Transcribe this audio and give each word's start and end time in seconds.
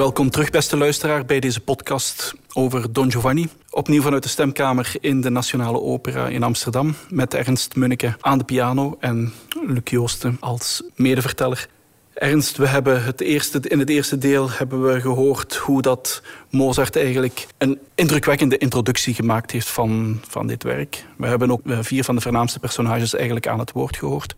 Welkom 0.00 0.30
terug, 0.30 0.50
beste 0.50 0.76
luisteraar, 0.76 1.24
bij 1.24 1.40
deze 1.40 1.60
podcast 1.60 2.34
over 2.52 2.92
Don 2.92 3.10
Giovanni. 3.10 3.48
Opnieuw 3.70 4.02
vanuit 4.02 4.22
de 4.22 4.28
stemkamer 4.28 4.92
in 5.00 5.20
de 5.20 5.30
Nationale 5.30 5.80
Opera 5.80 6.28
in 6.28 6.42
Amsterdam. 6.42 6.94
Met 7.08 7.34
Ernst 7.34 7.76
Munneke 7.76 8.16
aan 8.20 8.38
de 8.38 8.44
piano 8.44 8.96
en 9.00 9.32
Luc 9.66 9.90
Joosten 9.90 10.36
als 10.40 10.82
medeverteller. 10.94 11.68
Ernst, 12.14 12.56
we 12.56 12.66
hebben 12.66 13.04
het 13.04 13.20
eerste, 13.20 13.60
in 13.60 13.78
het 13.78 13.88
eerste 13.88 14.18
deel 14.18 14.50
hebben 14.50 14.82
we 14.82 15.00
gehoord 15.00 15.56
hoe 15.56 15.82
dat 15.82 16.22
Mozart 16.50 16.96
eigenlijk 16.96 17.46
een 17.58 17.78
indrukwekkende 17.94 18.58
introductie 18.58 19.14
gemaakt 19.14 19.50
heeft 19.50 19.68
van, 19.68 20.20
van 20.28 20.46
dit 20.46 20.62
werk. 20.62 21.04
We 21.16 21.26
hebben 21.26 21.50
ook 21.50 21.60
vier 21.64 22.04
van 22.04 22.14
de 22.14 22.20
voornaamste 22.20 22.58
personages 22.58 23.14
eigenlijk 23.14 23.46
aan 23.46 23.58
het 23.58 23.72
woord 23.72 23.96
gehoord. 23.96 24.34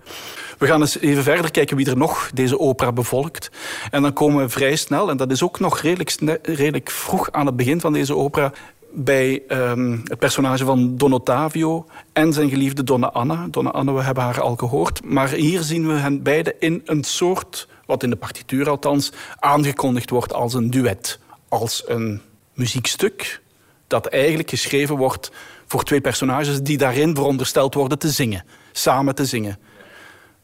We 0.58 0.66
gaan 0.66 0.80
eens 0.80 0.98
even 0.98 1.22
verder 1.22 1.50
kijken 1.50 1.76
wie 1.76 1.90
er 1.90 1.96
nog 1.96 2.30
deze 2.34 2.58
opera 2.58 2.92
bevolkt. 2.92 3.50
En 3.90 4.02
dan 4.02 4.12
komen 4.12 4.42
we 4.42 4.48
vrij 4.48 4.76
snel, 4.76 5.10
en 5.10 5.16
dat 5.16 5.30
is 5.30 5.42
ook 5.42 5.60
nog 5.60 5.80
redelijk, 5.80 6.16
redelijk 6.42 6.90
vroeg 6.90 7.32
aan 7.32 7.46
het 7.46 7.56
begin 7.56 7.80
van 7.80 7.92
deze 7.92 8.16
opera, 8.16 8.52
bij 8.94 9.42
um, 9.48 10.00
het 10.04 10.18
personage 10.18 10.64
van 10.64 10.96
Don 10.96 11.12
Ottavio 11.12 11.86
en 12.12 12.32
zijn 12.32 12.48
geliefde 12.48 12.84
Donna 12.84 13.06
Anna. 13.06 13.46
Donna 13.50 13.70
Anna, 13.70 13.92
we 13.92 14.02
hebben 14.02 14.24
haar 14.24 14.40
al 14.40 14.56
gehoord. 14.56 15.04
Maar 15.04 15.28
hier 15.28 15.60
zien 15.60 15.86
we 15.86 15.92
hen 15.92 16.22
beiden 16.22 16.54
in 16.60 16.82
een 16.84 17.04
soort, 17.04 17.68
wat 17.86 18.02
in 18.02 18.10
de 18.10 18.16
partituur 18.16 18.68
althans, 18.68 19.12
aangekondigd 19.38 20.10
wordt 20.10 20.32
als 20.32 20.54
een 20.54 20.70
duet. 20.70 21.18
Als 21.48 21.82
een 21.86 22.20
muziekstuk 22.54 23.40
dat 23.86 24.06
eigenlijk 24.06 24.50
geschreven 24.50 24.96
wordt 24.96 25.30
voor 25.66 25.82
twee 25.82 26.00
personages 26.00 26.62
die 26.62 26.78
daarin 26.78 27.14
verondersteld 27.14 27.74
worden 27.74 27.98
te 27.98 28.10
zingen. 28.10 28.44
Samen 28.72 29.14
te 29.14 29.24
zingen. 29.24 29.58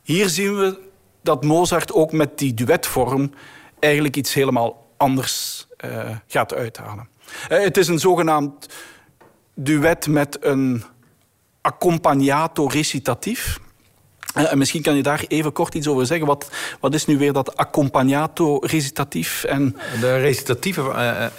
Hier 0.02 0.28
zien 0.28 0.56
we 0.56 0.78
dat 1.22 1.44
Mozart 1.44 1.92
ook 1.92 2.12
met 2.12 2.38
die 2.38 2.54
duetvorm 2.54 3.30
eigenlijk 3.78 4.16
iets 4.16 4.34
helemaal 4.34 4.86
anders 4.96 5.66
uh, 5.84 6.16
gaat 6.26 6.54
uithalen. 6.54 7.08
Uh, 7.48 7.62
het 7.62 7.76
is 7.76 7.88
een 7.88 7.98
zogenaamd 7.98 8.66
duet 9.54 10.06
met 10.06 10.38
een 10.40 10.84
accompagnato 11.60 12.66
recitatief. 12.66 13.60
Uh, 14.36 14.52
misschien 14.52 14.82
kan 14.82 14.96
je 14.96 15.02
daar 15.02 15.24
even 15.28 15.52
kort 15.52 15.74
iets 15.74 15.88
over 15.88 16.06
zeggen. 16.06 16.26
Wat, 16.26 16.50
wat 16.80 16.94
is 16.94 17.06
nu 17.06 17.18
weer 17.18 17.32
dat 17.32 17.56
accompagnato 17.56 18.58
recitatief? 18.58 19.44
En... 19.44 19.76
De 20.00 20.16
recitatieve 20.16 20.82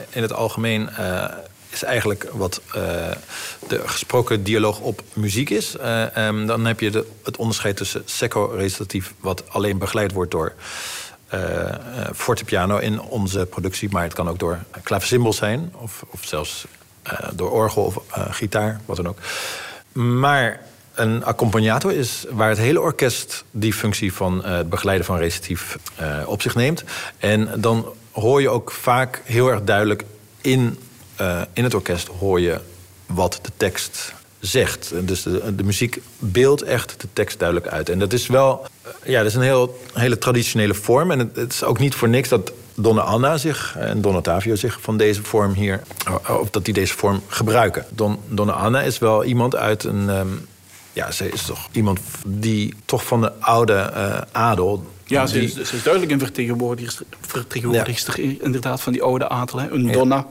in 0.09 0.21
het 0.21 0.33
algemeen 0.33 0.89
is 1.69 1.83
eigenlijk 1.83 2.29
wat 2.33 2.61
de 3.67 3.87
gesproken 3.87 4.43
dialoog 4.43 4.79
op 4.79 5.03
muziek 5.13 5.49
is. 5.49 5.75
Um, 6.17 6.45
dan 6.45 6.65
heb 6.65 6.79
je 6.79 7.05
het 7.23 7.37
onderscheid 7.37 7.77
tussen 7.77 8.01
secco-recitatief... 8.05 9.13
wat 9.19 9.43
alleen 9.49 9.77
begeleid 9.77 10.11
wordt 10.11 10.31
door 10.31 10.53
fortepiano 12.13 12.77
in 12.77 13.01
onze 13.01 13.45
productie... 13.45 13.89
maar 13.91 14.03
het 14.03 14.13
kan 14.13 14.29
ook 14.29 14.39
door 14.39 14.59
klaversymbol 14.83 15.33
zijn... 15.33 15.73
of, 15.75 16.03
of 16.09 16.25
zelfs 16.25 16.65
door 17.33 17.51
orgel 17.51 17.83
of 17.83 17.97
gitaar, 18.29 18.79
wat 18.85 18.95
dan 18.95 19.07
ook. 19.07 19.17
Maar 19.91 20.61
een 20.93 21.23
accompagnato 21.23 21.89
is 21.89 22.25
waar 22.29 22.49
het 22.49 22.57
hele 22.57 22.81
orkest... 22.81 23.43
die 23.51 23.73
functie 23.73 24.13
van 24.13 24.45
het 24.45 24.69
begeleiden 24.69 25.05
van 25.05 25.17
recitatief 25.17 25.77
op 26.25 26.41
zich 26.41 26.55
neemt. 26.55 26.83
En 27.17 27.61
dan 27.61 27.93
hoor 28.11 28.41
je 28.41 28.49
ook 28.49 28.71
vaak 28.71 29.21
heel 29.25 29.47
erg 29.47 29.63
duidelijk 29.63 30.03
in 30.41 30.79
in 31.53 31.63
het 31.63 31.73
orkest 31.73 32.07
hoor 32.07 32.39
je 32.39 32.59
wat 33.05 33.39
de 33.41 33.51
tekst 33.57 34.13
zegt. 34.39 34.91
Dus 35.01 35.23
de, 35.23 35.63
muziek 35.63 36.01
beeldt 36.19 36.61
echt 36.61 37.01
de 37.01 37.07
tekst 37.13 37.39
duidelijk 37.39 37.67
uit. 37.67 37.89
En 37.89 37.99
dat 37.99 38.13
is 38.13 38.27
wel 38.27 38.67
uh, 38.85 38.91
ja, 39.03 39.17
dat 39.17 39.27
is 39.27 39.35
een 39.35 39.41
heel, 39.41 39.79
hele 39.93 40.17
traditionele 40.17 40.73
vorm. 40.73 41.11
En 41.11 41.19
het, 41.19 41.53
is 41.53 41.63
ook 41.63 41.79
niet 41.79 41.95
voor 41.95 42.09
niks 42.09 42.29
dat 42.29 42.51
Donna 42.75 43.01
Anna 43.01 43.37
zich 43.37 43.75
en 43.77 44.01
Don 44.01 44.15
Ottavio 44.15 44.55
zich 44.55 44.77
van 44.81 44.97
deze 44.97 45.23
vorm 45.23 45.53
hier... 45.53 45.81
of 46.27 46.49
dat 46.49 46.65
die 46.65 46.73
deze 46.73 46.93
vorm 46.93 47.21
gebruiken. 47.27 47.85
Don, 47.89 48.19
Donna 48.27 48.53
Anna 48.53 48.81
is 48.81 48.99
wel 48.99 49.23
iemand 49.23 49.55
uit 49.55 49.83
een... 49.83 50.09
Um, 50.09 50.47
ja, 50.93 51.11
ze 51.11 51.31
is 51.31 51.43
toch 51.43 51.67
iemand 51.71 51.99
die 52.27 52.73
toch 52.85 53.05
van 53.05 53.21
de 53.21 53.31
oude 53.39 53.91
adel 54.31 54.85
ja, 55.09 55.25
ze 55.25 55.41
is, 55.41 55.53
ze 55.53 55.75
is 55.75 55.83
duidelijk 55.83 56.13
een 56.13 56.19
vertegenwoordigster, 56.19 57.05
vertegenwoordigster 57.21 58.19
inderdaad 58.19 58.81
van 58.81 58.93
die 58.93 59.01
oude 59.01 59.29
adel. 59.29 59.59
Hè. 59.59 59.69
Een 59.69 59.91
donna. 59.91 60.27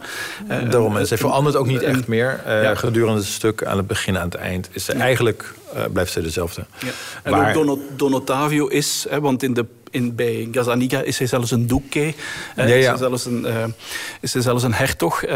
Daarom, 0.48 1.04
ze 1.04 1.16
verandert 1.16 1.56
ook 1.56 1.66
niet 1.66 1.82
echt 1.82 2.06
meer. 2.06 2.40
Uh, 2.46 2.62
ja. 2.62 2.74
Gedurende 2.74 3.20
het 3.20 3.28
stuk, 3.28 3.64
aan 3.64 3.76
het 3.76 3.86
begin, 3.86 4.18
aan 4.18 4.24
het 4.24 4.34
eind... 4.34 4.68
is 4.72 4.84
ze 4.84 4.92
eigenlijk, 4.92 5.54
uh, 5.74 5.84
blijft 5.92 6.12
ze 6.12 6.20
dezelfde. 6.20 6.64
Ja. 6.78 6.88
En 7.22 7.34
ook 7.34 7.52
Don, 7.52 7.82
Don 7.96 8.14
Ottavio 8.14 8.66
is, 8.66 9.06
hè, 9.08 9.20
want 9.20 9.42
in 9.42 9.54
de 9.54 9.66
in, 9.90 10.14
bij 10.14 10.48
Gazzaniga 10.52 11.00
is 11.00 11.18
hij 11.18 11.26
zelfs 11.26 11.50
een 11.50 11.66
duque. 11.66 12.14
Ja, 12.56 12.64
ja. 12.66 12.74
Is, 12.74 12.86
hij 12.86 12.96
zelfs 12.96 13.24
een, 13.24 13.44
uh, 13.46 13.64
is 14.20 14.32
hij 14.32 14.42
zelfs 14.42 14.62
een 14.62 14.74
hertog. 14.74 15.24
Uh, 15.24 15.30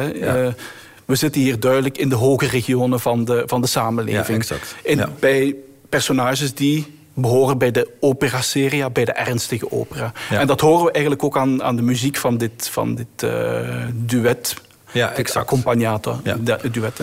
we 1.05 1.15
zitten 1.15 1.41
hier 1.41 1.61
duidelijk 1.61 1.99
in 1.99 2.09
de 2.09 2.15
hoge 2.15 2.47
regionen 2.47 3.01
van 3.01 3.25
de, 3.25 3.43
van 3.47 3.61
de 3.61 3.67
samenleving. 3.67 4.27
Ja, 4.27 4.35
exact. 4.35 4.75
In, 4.83 5.05
bij 5.21 5.55
personages 5.89 6.55
die 6.55 6.87
behoren 7.15 7.59
bij 7.59 7.71
de 7.71 7.91
opera 8.01 8.41
seria, 8.41 8.91
bij 8.91 9.05
de 9.05 9.13
ernstige 9.13 9.71
opera. 9.73 10.13
Ja. 10.31 10.41
En 10.41 10.47
dat 10.47 10.61
horen 10.61 10.85
we 10.85 10.91
eigenlijk 10.91 11.25
ook 11.25 11.37
aan, 11.37 11.63
aan 11.63 11.77
de 11.77 11.83
muziek 11.83 12.17
van 12.17 12.37
dit, 12.37 12.69
van 12.69 12.95
dit 12.95 13.23
uh, 13.25 13.87
duet. 13.93 14.55
Ja, 14.93 15.13
exact. 15.13 15.37
Accompagnato, 15.37 16.21
ja. 16.25 16.59
duet. 16.71 17.03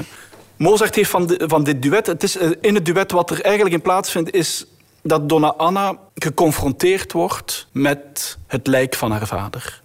Mozart 0.56 0.96
heeft 0.96 1.10
van, 1.10 1.28
de, 1.28 1.44
van 1.48 1.64
dit 1.64 1.82
duet... 1.82 2.08
Het 2.08 2.24
is 2.24 2.38
uh, 2.38 2.52
in 2.62 2.76
het 2.76 2.86
duet 2.86 3.12
wat 3.12 3.30
er 3.30 3.42
eigenlijk 3.42 3.76
in 3.76 3.82
plaatsvindt... 3.82 4.34
is 4.34 4.66
dat 5.04 5.30
Donna 5.30 5.54
Anna 5.58 5.98
geconfronteerd 6.16 7.12
wordt 7.12 7.68
met 7.72 8.38
het 8.48 8.68
lijk 8.68 8.96
van 8.96 9.12
haar 9.12 9.28
vader. 9.28 9.82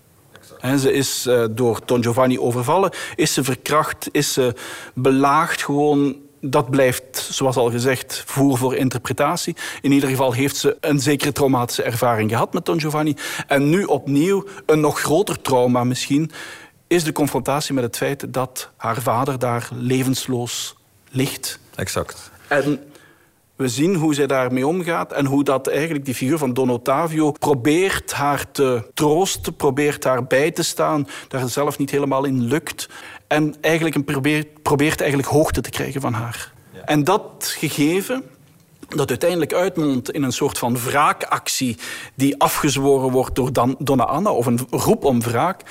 He, 0.59 0.79
ze 0.79 0.93
is 0.93 1.27
uh, 1.27 1.45
door 1.51 1.81
Don 1.85 2.03
Giovanni 2.03 2.39
overvallen, 2.39 2.91
is 3.15 3.33
ze 3.35 3.45
verkracht, 3.45 4.09
is 4.13 4.33
ze 4.33 4.55
belaagd 4.95 5.63
gewoon 5.63 6.17
dat 6.51 6.71
blijft, 6.71 7.29
zoals 7.31 7.57
al 7.57 7.71
gezegd, 7.71 8.23
voer 8.27 8.59
voor 8.59 8.75
interpretatie. 8.75 9.57
In 9.81 9.93
ieder 9.93 10.09
geval 10.09 10.33
heeft 10.33 10.57
ze 10.57 10.77
een 10.81 11.01
zekere 11.01 11.33
traumatische 11.33 11.83
ervaring 11.83 12.31
gehad 12.31 12.53
met 12.53 12.65
Don 12.65 12.81
Giovanni. 12.81 13.17
En 13.47 13.71
nu 13.71 13.85
opnieuw 13.85 14.47
een 14.67 14.81
nog 14.81 15.01
groter 15.01 15.41
trauma 15.43 15.85
misschien 15.85 16.31
is 16.87 17.05
de 17.05 17.13
confrontatie 17.13 17.75
met 17.75 17.85
het 17.85 17.97
feit 17.97 18.33
dat 18.33 18.71
haar 18.77 19.03
vader 19.03 19.39
daar 19.39 19.69
levensloos 19.73 20.77
ligt. 21.11 21.59
Exact. 21.75 22.31
En 22.49 22.81
we 23.57 23.69
zien 23.69 23.95
hoe 23.95 24.15
zij 24.15 24.27
daarmee 24.27 24.67
omgaat 24.67 25.13
en 25.13 25.27
hoe 25.27 25.45
dat 25.45 25.67
eigenlijk 25.67 26.05
die 26.05 26.15
figuur 26.15 26.39
van 26.39 26.53
Don 26.53 26.71
Ottavio 26.71 27.31
probeert 27.31 28.13
haar 28.13 28.51
te 28.51 28.91
troosten, 28.95 29.55
probeert 29.55 30.05
haar 30.05 30.25
bij 30.27 30.51
te 30.51 30.63
staan, 30.63 31.09
daar 31.29 31.49
zelf 31.49 31.79
niet 31.79 31.91
helemaal 31.91 32.25
in 32.25 32.43
lukt. 32.43 32.89
En 33.27 33.55
eigenlijk 33.61 34.05
probeert, 34.05 34.63
probeert 34.63 35.01
eigenlijk 35.01 35.31
hoogte 35.31 35.61
te 35.61 35.71
krijgen 35.71 36.01
van 36.01 36.13
haar. 36.13 36.53
Ja. 36.73 36.81
En 36.85 37.05
dat 37.05 37.55
gegeven, 37.59 38.23
dat 38.89 39.09
uiteindelijk 39.09 39.53
uitmondt 39.53 40.11
in 40.11 40.23
een 40.23 40.33
soort 40.33 40.59
van 40.59 40.79
wraakactie 40.79 41.77
die 42.15 42.41
afgezworen 42.41 43.11
wordt 43.11 43.35
door 43.35 43.51
Donna 43.79 44.05
Anna, 44.05 44.31
of 44.31 44.47
een 44.47 44.61
roep 44.71 45.05
om 45.05 45.21
wraak, 45.21 45.63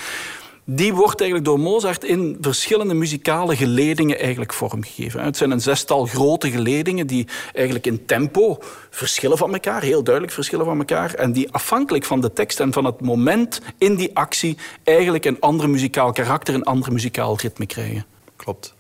die 0.66 0.94
wordt 0.94 1.20
eigenlijk 1.20 1.50
door 1.50 1.60
Mozart 1.60 2.04
in 2.04 2.38
verschillende 2.42 2.94
muzikale 2.94 3.56
geledingen 3.56 4.20
eigenlijk 4.20 4.54
vormgegeven. 4.54 5.24
Het 5.24 5.38
zijn 5.38 5.52
een 5.52 5.62
zestal 5.62 6.06
grote 6.06 6.52
geledingen 6.52 7.08
die 7.08 7.28
eigenlijk 7.54 7.86
in 7.86 8.06
tempo 8.06 8.58
verschillen 8.90 9.38
van 9.38 9.54
elkaar, 9.54 9.82
heel 9.82 10.04
duidelijk 10.04 10.34
verschillen 10.34 10.66
van 10.66 10.78
elkaar, 10.78 11.14
en 11.14 11.32
die 11.32 11.52
afhankelijk 11.52 12.06
van 12.06 12.22
de 12.22 12.34
tekst 12.34 12.60
en 12.60 12.74
van 12.74 12.86
het 12.86 13.02
moment 13.02 13.62
in 13.78 13.96
die 13.96 14.16
actie 14.16 14.58
eigenlijk 14.84 15.26
een 15.26 15.40
ander 15.40 15.70
muzikaal 15.70 16.12
karakter, 16.12 16.54
een 16.54 16.64
ander 16.64 16.92
muzikaal 16.92 17.38
ritme 17.38 17.66
krijgen. 17.66 18.06
Klopt. 18.36 18.73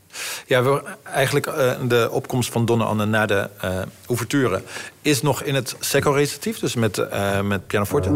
Ja, 0.46 0.63
we, 0.63 0.81
eigenlijk 1.03 1.47
uh, 1.47 1.72
de 1.88 2.07
opkomst 2.12 2.51
van 2.51 2.66
Donna 2.66 2.84
Anne 2.84 3.06
na 3.06 3.25
de 3.25 3.50
uh, 3.65 3.71
ouverture 4.06 4.62
is 5.01 5.21
nog 5.21 5.44
in 5.44 5.56
het 5.56 5.75
secco-recitatief, 5.80 6.60
dus 6.60 6.75
met, 6.75 6.98
uh, 6.98 7.42
met 7.42 7.68
pianoforte. 7.68 8.10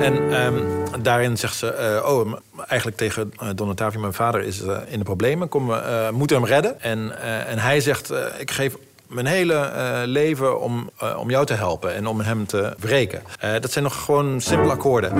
En 0.00 0.44
um, 0.44 0.64
daarin 1.02 1.36
zegt 1.36 1.56
ze, 1.56 2.02
oh, 2.04 2.32
eigenlijk 2.68 2.96
tegen 2.96 3.32
Don 3.54 3.68
Ottavio, 3.68 4.00
mijn 4.00 4.12
vader 4.12 4.42
is 4.42 4.60
in 4.86 4.98
de 4.98 5.04
problemen, 5.04 5.48
kom, 5.48 5.66
we 5.66 6.08
moeten 6.12 6.36
hem 6.36 6.46
redden. 6.46 6.80
En, 6.80 7.22
en 7.46 7.58
hij 7.58 7.80
zegt, 7.80 8.12
ik 8.38 8.50
geef 8.50 8.76
mijn 9.12 9.26
hele 9.26 9.54
uh, 9.54 10.00
leven 10.04 10.60
om, 10.60 10.90
uh, 11.02 11.18
om 11.18 11.30
jou 11.30 11.46
te 11.46 11.54
helpen 11.54 11.94
en 11.94 12.06
om 12.06 12.20
hem 12.20 12.46
te 12.46 12.74
wreken. 12.78 13.22
Uh, 13.44 13.52
dat 13.60 13.72
zijn 13.72 13.84
nog 13.84 14.04
gewoon 14.04 14.40
simpele 14.40 14.72
akkoorden. 14.72 15.12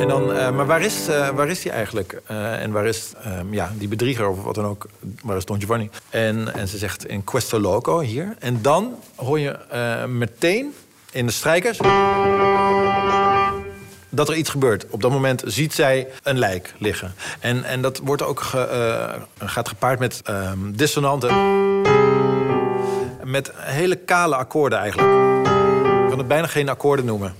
En 0.00 0.08
dan, 0.08 0.26
maar 0.54 0.66
waar 0.66 0.80
is, 0.80 1.06
waar 1.34 1.48
is 1.48 1.60
die 1.62 1.72
eigenlijk? 1.72 2.20
en 2.26 2.70
waar 2.70 2.86
is 2.86 3.12
um, 3.26 3.54
ja, 3.54 3.72
die 3.78 3.88
bedrieger 3.88 4.28
of 4.28 4.42
wat 4.42 4.54
dan 4.54 4.64
ook? 4.64 4.86
Waar 5.22 5.36
is 5.36 5.44
Don 5.44 5.58
Giovanni? 5.58 5.90
En, 6.10 6.54
en 6.54 6.68
ze 6.68 6.78
zegt 6.78 7.06
in 7.06 7.24
Questo 7.24 7.60
Loco 7.60 8.00
hier. 8.00 8.34
En 8.38 8.62
dan 8.62 8.94
hoor 9.16 9.40
je 9.40 9.58
meteen 10.08 10.74
in 11.10 11.26
de 11.26 11.32
strijkers 11.32 11.78
dat 14.08 14.28
er 14.28 14.36
iets 14.36 14.50
gebeurt. 14.50 14.86
Op 14.90 15.02
dat 15.02 15.10
moment 15.10 15.42
ziet 15.46 15.74
zij 15.74 16.08
een 16.22 16.38
lijk 16.38 16.74
liggen. 16.78 17.14
En, 17.40 17.64
en 17.64 17.82
dat 17.82 18.00
wordt 18.04 18.22
ook 18.22 18.40
gaat 19.38 19.68
gepaard 19.68 19.98
met 19.98 20.22
um, 20.28 20.76
dissonanten 20.76 21.68
met 23.30 23.52
hele 23.56 23.96
kale 23.96 24.36
akkoorden 24.36 24.78
eigenlijk. 24.78 25.08
Ik 26.02 26.08
kan 26.08 26.18
het 26.18 26.28
bijna 26.28 26.46
geen 26.46 26.68
akkoorden 26.68 27.04
noemen. 27.04 27.34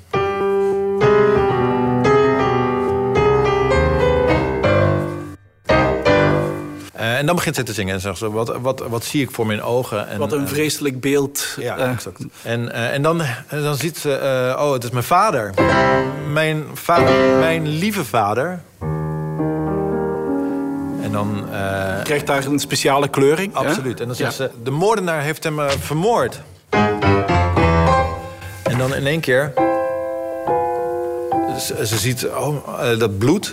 en 7.21 7.27
dan 7.27 7.35
begint 7.35 7.55
zij 7.55 7.65
te 7.65 7.73
zingen 7.73 7.95
en 7.95 8.01
zegt 8.01 8.19
ze: 8.19 8.31
wat, 8.31 8.57
wat, 8.61 8.81
wat 8.89 9.05
zie 9.05 9.23
ik 9.23 9.31
voor 9.31 9.47
mijn 9.47 9.63
ogen? 9.63 10.09
En, 10.09 10.19
wat 10.19 10.33
een 10.33 10.49
vreselijk 10.49 11.01
beeld. 11.01 11.57
Ja, 11.57 11.77
exact. 11.77 12.25
En, 12.43 12.73
en 12.73 13.03
dan, 13.03 13.23
dan 13.49 13.77
ziet 13.77 13.99
ze: 13.99 14.55
oh, 14.59 14.73
het 14.73 14.85
is 14.85 14.91
mijn 14.91 15.05
vader. 15.05 15.55
Mijn 16.33 16.65
vader, 16.75 17.39
mijn 17.39 17.69
lieve 17.69 18.05
vader. 18.05 18.61
En 21.11 21.17
dan... 21.17 21.45
Uh, 21.53 22.03
Krijgt 22.03 22.27
daar 22.27 22.47
een 22.47 22.59
speciale 22.59 23.09
kleuring. 23.09 23.55
Absoluut. 23.55 24.01
En 24.01 24.07
dan 24.07 24.17
zegt 24.17 24.35
ze, 24.35 24.51
de 24.63 24.71
moordenaar 24.71 25.23
heeft 25.23 25.45
hem 25.45 25.59
uh, 25.59 25.69
vermoord. 25.69 26.41
En 28.63 28.79
dan 28.79 28.95
in 28.95 29.07
één 29.07 29.21
keer... 29.21 29.53
Ze, 31.59 31.87
ze 31.87 31.99
ziet 31.99 32.29
oh, 32.29 32.69
uh, 32.83 32.99
dat 32.99 33.19
bloed. 33.19 33.53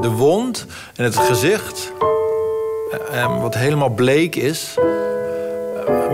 De 0.00 0.10
wond 0.10 0.66
en 0.96 1.04
het 1.04 1.16
gezicht. 1.16 1.92
wat 3.40 3.54
helemaal 3.54 3.88
bleek 3.90 4.36
is. 4.36 4.74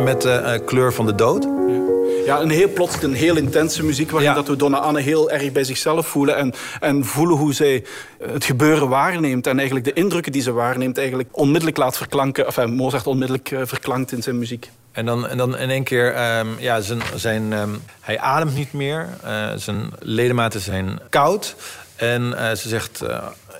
met 0.05 0.23
de 0.23 0.63
kleur 0.65 0.93
van 0.93 1.07
de 1.07 1.15
dood. 1.15 1.43
Ja, 1.43 1.86
een 2.27 2.51
heel 2.51 2.69
plots 2.69 3.03
een 3.03 3.15
heel 3.15 3.37
intense 3.37 3.85
muziek... 3.85 4.11
waarin 4.11 4.35
dat 4.35 4.49
we 4.49 4.57
Donna 4.57 4.79
Anne 4.79 5.01
heel 5.01 5.31
erg 5.31 5.53
bij 5.53 5.65
zichzelf 5.65 6.07
voelen... 6.07 6.37
En, 6.37 6.53
en 6.81 7.05
voelen 7.05 7.37
hoe 7.37 7.53
zij 7.53 7.85
het 8.33 8.45
gebeuren 8.45 8.89
waarneemt... 8.89 9.47
en 9.47 9.57
eigenlijk 9.57 9.87
de 9.87 9.93
indrukken 9.93 10.33
die 10.33 10.43
ze 10.43 10.53
waarneemt... 10.53 10.99
eigenlijk 10.99 11.29
onmiddellijk 11.33 11.77
laat 11.77 11.97
verklanken... 11.97 12.47
enfin, 12.47 12.75
Mozart 12.75 13.07
onmiddellijk 13.07 13.51
uh, 13.51 13.61
verklankt 13.65 14.13
in 14.13 14.23
zijn 14.23 14.39
muziek. 14.39 14.71
En 14.93 15.07
dan, 15.07 15.29
en 15.29 15.37
dan 15.37 15.57
in 15.57 15.71
één 15.71 15.85
keer, 15.85 16.39
um, 16.39 16.49
ja, 16.59 16.81
zijn, 16.81 17.01
zijn, 17.15 17.53
um, 17.53 17.83
hij 18.01 18.19
ademt 18.19 18.55
niet 18.55 18.73
meer. 18.73 19.09
Uh, 19.25 19.49
zijn 19.57 19.91
ledematen 19.99 20.61
zijn 20.61 20.99
koud. 21.11 21.57
En 21.97 22.23
uh, 22.23 22.51
ze 22.51 22.69
zegt, 22.69 23.03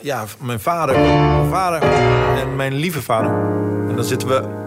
ja, 0.01 0.25
mijn 0.41 0.61
vader, 0.61 0.99
mijn 0.99 1.51
vader 1.51 1.83
en 2.39 2.57
mijn 2.57 2.75
lieve 2.75 3.03
vader. 3.03 3.31
En 3.89 3.97
dan 3.97 4.05
zitten 4.05 4.29
we 4.29 4.66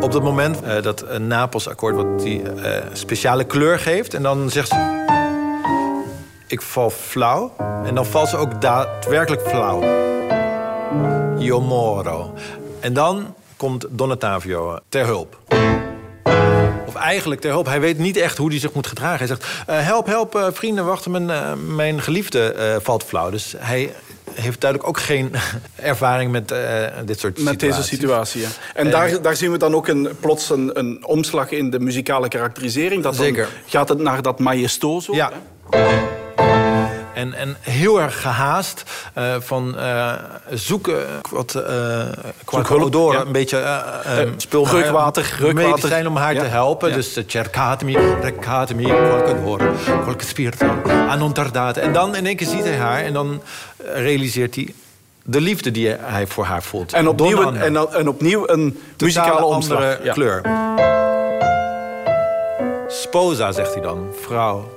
op 0.00 0.12
dat 0.12 0.22
moment 0.22 0.64
uh, 0.64 0.82
dat 0.82 1.04
een 1.08 1.26
Napels-akkoord 1.26 1.94
wat 1.94 2.20
die 2.20 2.42
uh, 2.42 2.76
speciale 2.92 3.44
kleur 3.44 3.78
geeft. 3.78 4.14
En 4.14 4.22
dan 4.22 4.50
zegt 4.50 4.68
ze... 4.68 5.06
Ik 6.46 6.62
val 6.62 6.90
flauw. 6.90 7.52
En 7.84 7.94
dan 7.94 8.06
valt 8.06 8.28
ze 8.28 8.36
ook 8.36 8.60
daadwerkelijk 8.60 9.42
flauw. 9.42 9.82
Io 11.38 11.60
moro. 11.60 12.34
En 12.80 12.92
dan 12.92 13.34
komt 13.56 13.86
Donatavio 13.90 14.78
ter 14.88 15.06
hulp. 15.06 15.38
Of 16.86 16.94
eigenlijk 16.94 17.40
ter 17.40 17.50
hulp. 17.50 17.66
Hij 17.66 17.80
weet 17.80 17.98
niet 17.98 18.16
echt 18.16 18.38
hoe 18.38 18.48
hij 18.48 18.58
zich 18.58 18.72
moet 18.72 18.86
gedragen. 18.86 19.18
Hij 19.18 19.26
zegt, 19.26 19.46
help, 19.66 20.06
help, 20.06 20.50
vrienden, 20.52 20.84
wachten, 20.84 21.10
mijn, 21.10 21.74
mijn 21.74 22.00
geliefde 22.02 22.78
valt 22.82 23.04
flauw. 23.04 23.30
Dus 23.30 23.54
hij 23.58 23.94
heeft 24.34 24.60
duidelijk 24.60 24.90
ook 24.90 25.00
geen 25.00 25.32
ervaring 25.76 26.30
met 26.30 26.52
uh, 26.52 26.58
dit 27.04 27.18
soort 27.18 27.40
met 27.40 27.60
deze 27.60 27.82
situatie, 27.82 28.40
ja. 28.40 28.48
En 28.74 28.90
daar, 28.90 29.22
daar 29.22 29.36
zien 29.36 29.52
we 29.52 29.58
dan 29.58 29.74
ook 29.74 29.88
een, 29.88 30.08
plots 30.20 30.50
een, 30.50 30.78
een 30.78 31.06
omslag 31.06 31.50
in 31.50 31.70
de 31.70 31.80
muzikale 31.80 32.28
karakterisering. 32.28 33.02
Dat 33.02 33.16
Zeker. 33.16 33.48
gaat 33.66 33.88
het 33.88 33.98
naar 33.98 34.22
dat 34.22 34.38
majestoso. 34.38 35.14
Ja. 35.14 35.32
En, 37.18 37.34
en 37.34 37.56
heel 37.60 38.00
erg 38.00 38.20
gehaast 38.20 38.82
uh, 39.18 39.34
van 39.38 39.74
uh, 39.76 40.12
zoeken 40.50 41.06
wat 41.30 41.54
uh, 41.56 42.02
qua 42.44 42.88
door 42.90 43.12
ja. 43.12 43.20
een 43.20 43.32
beetje 43.32 43.58
uh, 43.58 44.30
spul 44.36 44.68
reukwater, 44.68 45.36
reukwater 45.38 45.88
zijn 45.88 46.06
om 46.06 46.16
haar 46.16 46.34
ja. 46.34 46.40
te 46.40 46.46
helpen. 46.46 46.88
Ja. 46.88 46.94
Dus 46.94 47.20
cercatemi, 47.26 47.96
recatemi, 48.22 48.84
qualche 50.02 50.26
spirito, 50.26 50.66
anontardate. 51.08 51.80
En 51.80 51.92
dan 51.92 52.16
in 52.16 52.26
één 52.26 52.36
keer 52.36 52.46
ziet 52.46 52.64
hij 52.64 52.76
haar 52.76 53.04
en 53.04 53.12
dan 53.12 53.42
realiseert 53.94 54.54
hij 54.54 54.74
de 55.22 55.40
liefde 55.40 55.70
die 55.70 55.88
hij 55.88 56.26
voor 56.26 56.44
haar 56.44 56.62
voelt. 56.62 56.92
En 56.92 57.08
opnieuw, 57.08 57.40
een, 57.40 57.56
en, 57.56 57.92
en 57.92 58.08
opnieuw 58.08 58.48
een 58.48 58.80
muzikale 58.98 59.44
omslag. 59.44 59.98
kleur. 60.12 60.42
Sposa, 62.88 63.52
zegt 63.52 63.72
hij 63.72 63.82
dan, 63.82 64.06
vrouw. 64.20 64.76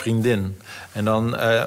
Vriendin. 0.00 0.58
En 0.92 1.04
dan... 1.04 1.34
Uh, 1.34 1.62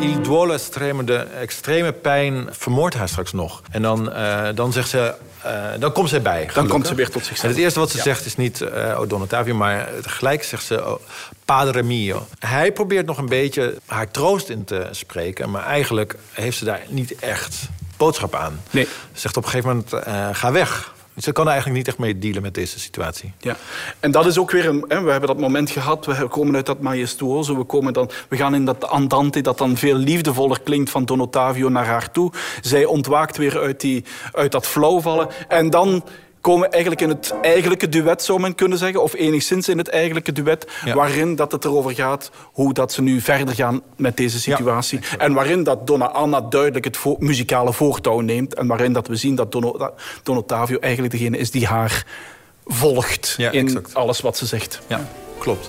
Il 0.00 0.22
duolo 0.22 0.52
estreme, 0.52 1.04
de 1.04 1.16
extreme 1.18 1.92
pijn 1.92 2.48
vermoordt 2.50 2.96
haar 2.96 3.08
straks 3.08 3.32
nog. 3.32 3.62
En 3.70 3.82
dan, 3.82 4.08
uh, 4.08 4.48
dan 4.54 4.72
zegt 4.72 4.88
ze... 4.88 5.14
Uh, 5.46 5.52
dan 5.78 5.92
komt 5.92 6.08
zij 6.08 6.22
bij. 6.22 6.32
Gelukkig. 6.32 6.54
Dan 6.54 6.68
komt 6.68 6.86
ze 6.86 6.94
weer 6.94 7.10
tot 7.10 7.24
zichzelf. 7.24 7.42
En 7.42 7.48
het 7.48 7.58
eerste 7.58 7.78
wat 7.78 7.90
ze 7.90 7.96
ja. 7.96 8.02
zegt 8.02 8.26
is 8.26 8.36
niet 8.36 8.60
uh, 8.60 9.00
Donatavio, 9.08 9.54
maar 9.54 9.88
tegelijk 10.02 10.42
zegt 10.44 10.64
ze 10.64 10.86
oh, 10.86 11.00
Padre 11.44 11.82
mio. 11.82 12.26
Hij 12.38 12.72
probeert 12.72 13.06
nog 13.06 13.18
een 13.18 13.28
beetje 13.28 13.76
haar 13.86 14.10
troost 14.10 14.48
in 14.48 14.64
te 14.64 14.88
spreken, 14.90 15.50
maar 15.50 15.66
eigenlijk 15.66 16.16
heeft 16.32 16.58
ze 16.58 16.64
daar 16.64 16.80
niet 16.88 17.14
echt 17.14 17.68
boodschap 17.96 18.34
aan. 18.34 18.60
Nee. 18.70 18.84
Ze 19.12 19.20
zegt 19.20 19.36
op 19.36 19.44
een 19.44 19.50
gegeven 19.50 19.84
moment: 19.90 20.06
ga 20.36 20.52
weg. 20.52 20.92
Ze 21.16 21.32
kan 21.32 21.48
eigenlijk 21.48 21.76
niet 21.76 21.88
echt 21.88 21.98
mee 21.98 22.18
dealen 22.18 22.42
met 22.42 22.54
deze 22.54 22.80
situatie. 22.80 23.32
Ja, 23.38 23.56
en 24.00 24.10
dat 24.10 24.26
is 24.26 24.38
ook 24.38 24.50
weer 24.50 24.66
een. 24.66 24.80
We 24.88 25.10
hebben 25.10 25.26
dat 25.26 25.38
moment 25.38 25.70
gehad. 25.70 26.06
We 26.06 26.28
komen 26.28 26.54
uit 26.54 26.66
dat 26.66 26.80
majestuoso. 26.80 27.56
We, 27.56 27.64
komen 27.64 27.92
dan, 27.92 28.10
we 28.28 28.36
gaan 28.36 28.54
in 28.54 28.64
dat 28.64 28.88
andante 28.88 29.40
dat 29.40 29.58
dan 29.58 29.76
veel 29.76 29.96
liefdevoller 29.96 30.60
klinkt 30.60 30.90
van 30.90 31.04
Don 31.04 31.20
Ottavio 31.20 31.68
naar 31.68 31.86
haar 31.86 32.10
toe. 32.10 32.32
Zij 32.60 32.84
ontwaakt 32.84 33.36
weer 33.36 33.58
uit, 33.58 33.80
die, 33.80 34.04
uit 34.32 34.52
dat 34.52 34.66
flauwvallen. 34.66 35.28
En 35.48 35.70
dan 35.70 36.04
komen 36.40 36.70
eigenlijk 36.70 37.02
in 37.02 37.08
het 37.08 37.34
eigenlijke 37.42 37.88
duet, 37.88 38.22
zou 38.22 38.40
men 38.40 38.54
kunnen 38.54 38.78
zeggen. 38.78 39.02
Of 39.02 39.14
enigszins 39.14 39.68
in 39.68 39.78
het 39.78 39.88
eigenlijke 39.88 40.32
duet. 40.32 40.66
Waarin 40.94 41.36
dat 41.36 41.52
het 41.52 41.64
erover 41.64 41.94
gaat 41.94 42.30
hoe 42.52 42.72
dat 42.72 42.92
ze 42.92 43.02
nu 43.02 43.20
verder 43.20 43.54
gaan 43.54 43.82
met 43.96 44.16
deze 44.16 44.40
situatie. 44.40 45.00
en 45.18 45.32
waarin 45.32 45.62
dat 45.62 45.86
Donna 45.86 46.08
Anna 46.10 46.40
duidelijk 46.40 46.84
het 46.84 46.96
vo 46.96 47.16
muzikale 47.18 47.72
voortouw 47.72 48.20
neemt. 48.20 48.54
En 48.54 48.66
waarin 48.66 48.92
dat 48.92 49.06
we 49.06 49.16
zien 49.16 49.34
dat 49.34 49.52
Don, 49.52 49.90
Don 50.22 50.36
Ottavio 50.36 50.78
eigenlijk 50.78 51.12
degene 51.12 51.38
is 51.38 51.50
die 51.50 51.66
haar 51.66 52.06
volgt 52.64 53.34
ja, 53.36 53.50
in 53.50 53.66
exact. 53.66 53.94
alles 53.94 54.20
wat 54.20 54.36
ze 54.36 54.46
zegt. 54.46 54.80
Ja, 54.86 55.08
klopt. 55.38 55.68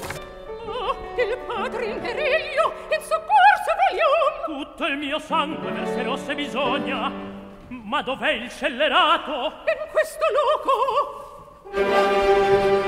Tutto 4.81 4.85
il 4.85 4.97
mio 4.97 5.19
sangue 5.19 5.71
verserò 5.73 6.17
se 6.17 6.35
bisogna 6.35 7.30
Ma 7.71 8.01
dov'è 8.01 8.31
il 8.31 8.51
scellerato? 8.51 9.45
In 9.65 9.87
questo 9.91 10.25
loco! 11.71 12.80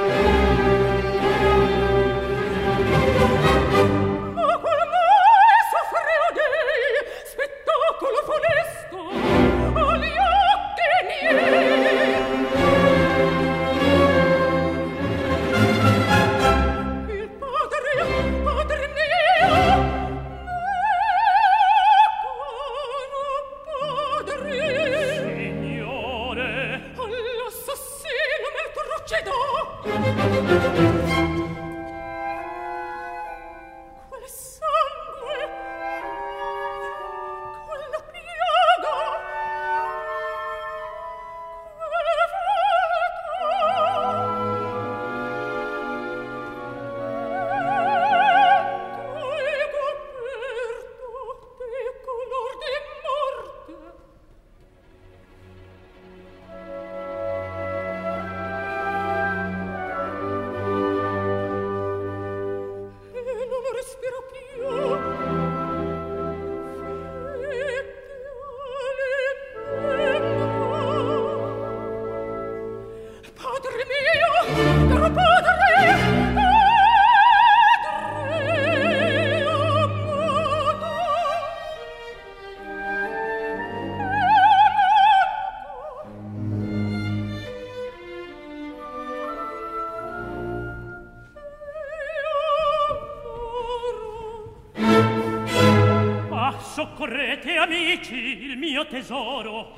Tesoro. 98.93 99.73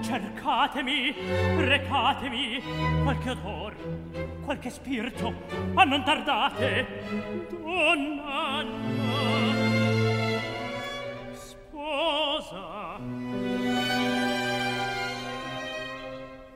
Cercatemi, 0.00 1.12
recatemi 1.56 2.62
qualche 3.02 3.30
odor, 3.30 3.74
qualche 4.44 4.70
spirito, 4.70 5.34
ma 5.72 5.82
non 5.82 6.04
tardate. 6.04 6.86
Donna 7.50 8.64
sposa, 11.32 12.94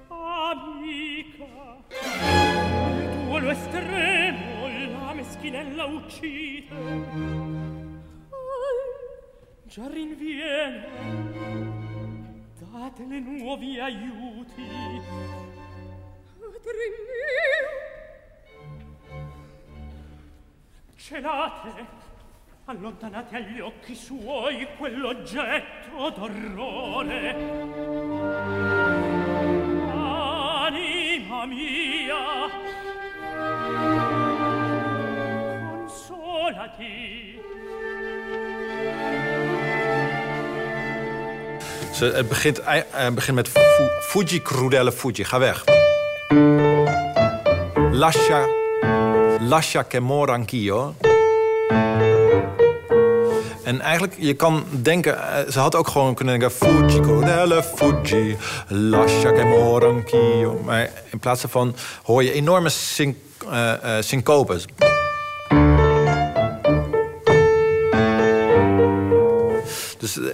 amica, 0.07 1.47
il 2.97 3.25
tuo 3.25 3.39
lo 3.39 3.51
estremo 3.51 4.69
la 5.01 5.13
meschinella 5.15 5.85
uccide. 5.85 7.27
Già 9.65 9.87
rinviene 9.87 10.58
date 12.89 13.05
le 13.07 13.21
nuovi 13.21 13.79
aiuti. 13.79 14.63
Padre 16.39 16.89
mio! 16.95 17.69
Celate, 20.97 21.87
allontanate 22.65 23.37
agli 23.37 23.61
occhi 23.61 23.95
suoi 23.95 24.67
quell'oggetto 24.77 26.11
d'orrore. 26.11 27.35
Anima 29.91 31.47
mia, 31.47 32.51
consolati. 35.71 37.48
Het 41.99 42.29
begint, 42.29 42.61
ei- 42.61 42.85
eh, 42.93 43.09
begint 43.11 43.37
met 43.37 43.49
fu, 43.49 43.61
Fuji 44.01 44.43
crudele 44.43 44.93
Fuji. 44.93 45.25
Ga 45.25 45.39
weg. 45.39 45.65
Lascia, 47.91 48.47
lascia 49.41 49.83
che 49.89 50.01
mora 50.01 50.33
anch'io. 50.33 50.95
En 53.65 53.81
eigenlijk, 53.81 54.15
je 54.19 54.35
kan 54.35 54.65
denken, 54.71 55.17
eh, 55.19 55.51
ze 55.53 55.59
had 55.59 55.75
ook 55.75 55.89
gewoon 55.89 56.15
kunnen 56.15 56.39
denken... 56.39 56.57
Fuji 56.59 57.01
crudele 57.01 57.63
Fuji, 57.63 58.37
lascia 58.69 59.33
che 59.33 59.45
mora 59.45 59.87
anch'io. 59.87 60.61
Maar 60.65 60.91
in 61.11 61.19
plaats 61.19 61.41
daarvan 61.41 61.75
hoor 62.03 62.23
je 62.23 62.33
enorme 62.33 62.69
syn, 62.69 63.19
eh, 63.51 63.73
eh, 63.73 64.03
syncopes. 64.03 64.65
Dus 69.99 70.19
eh, 70.19 70.25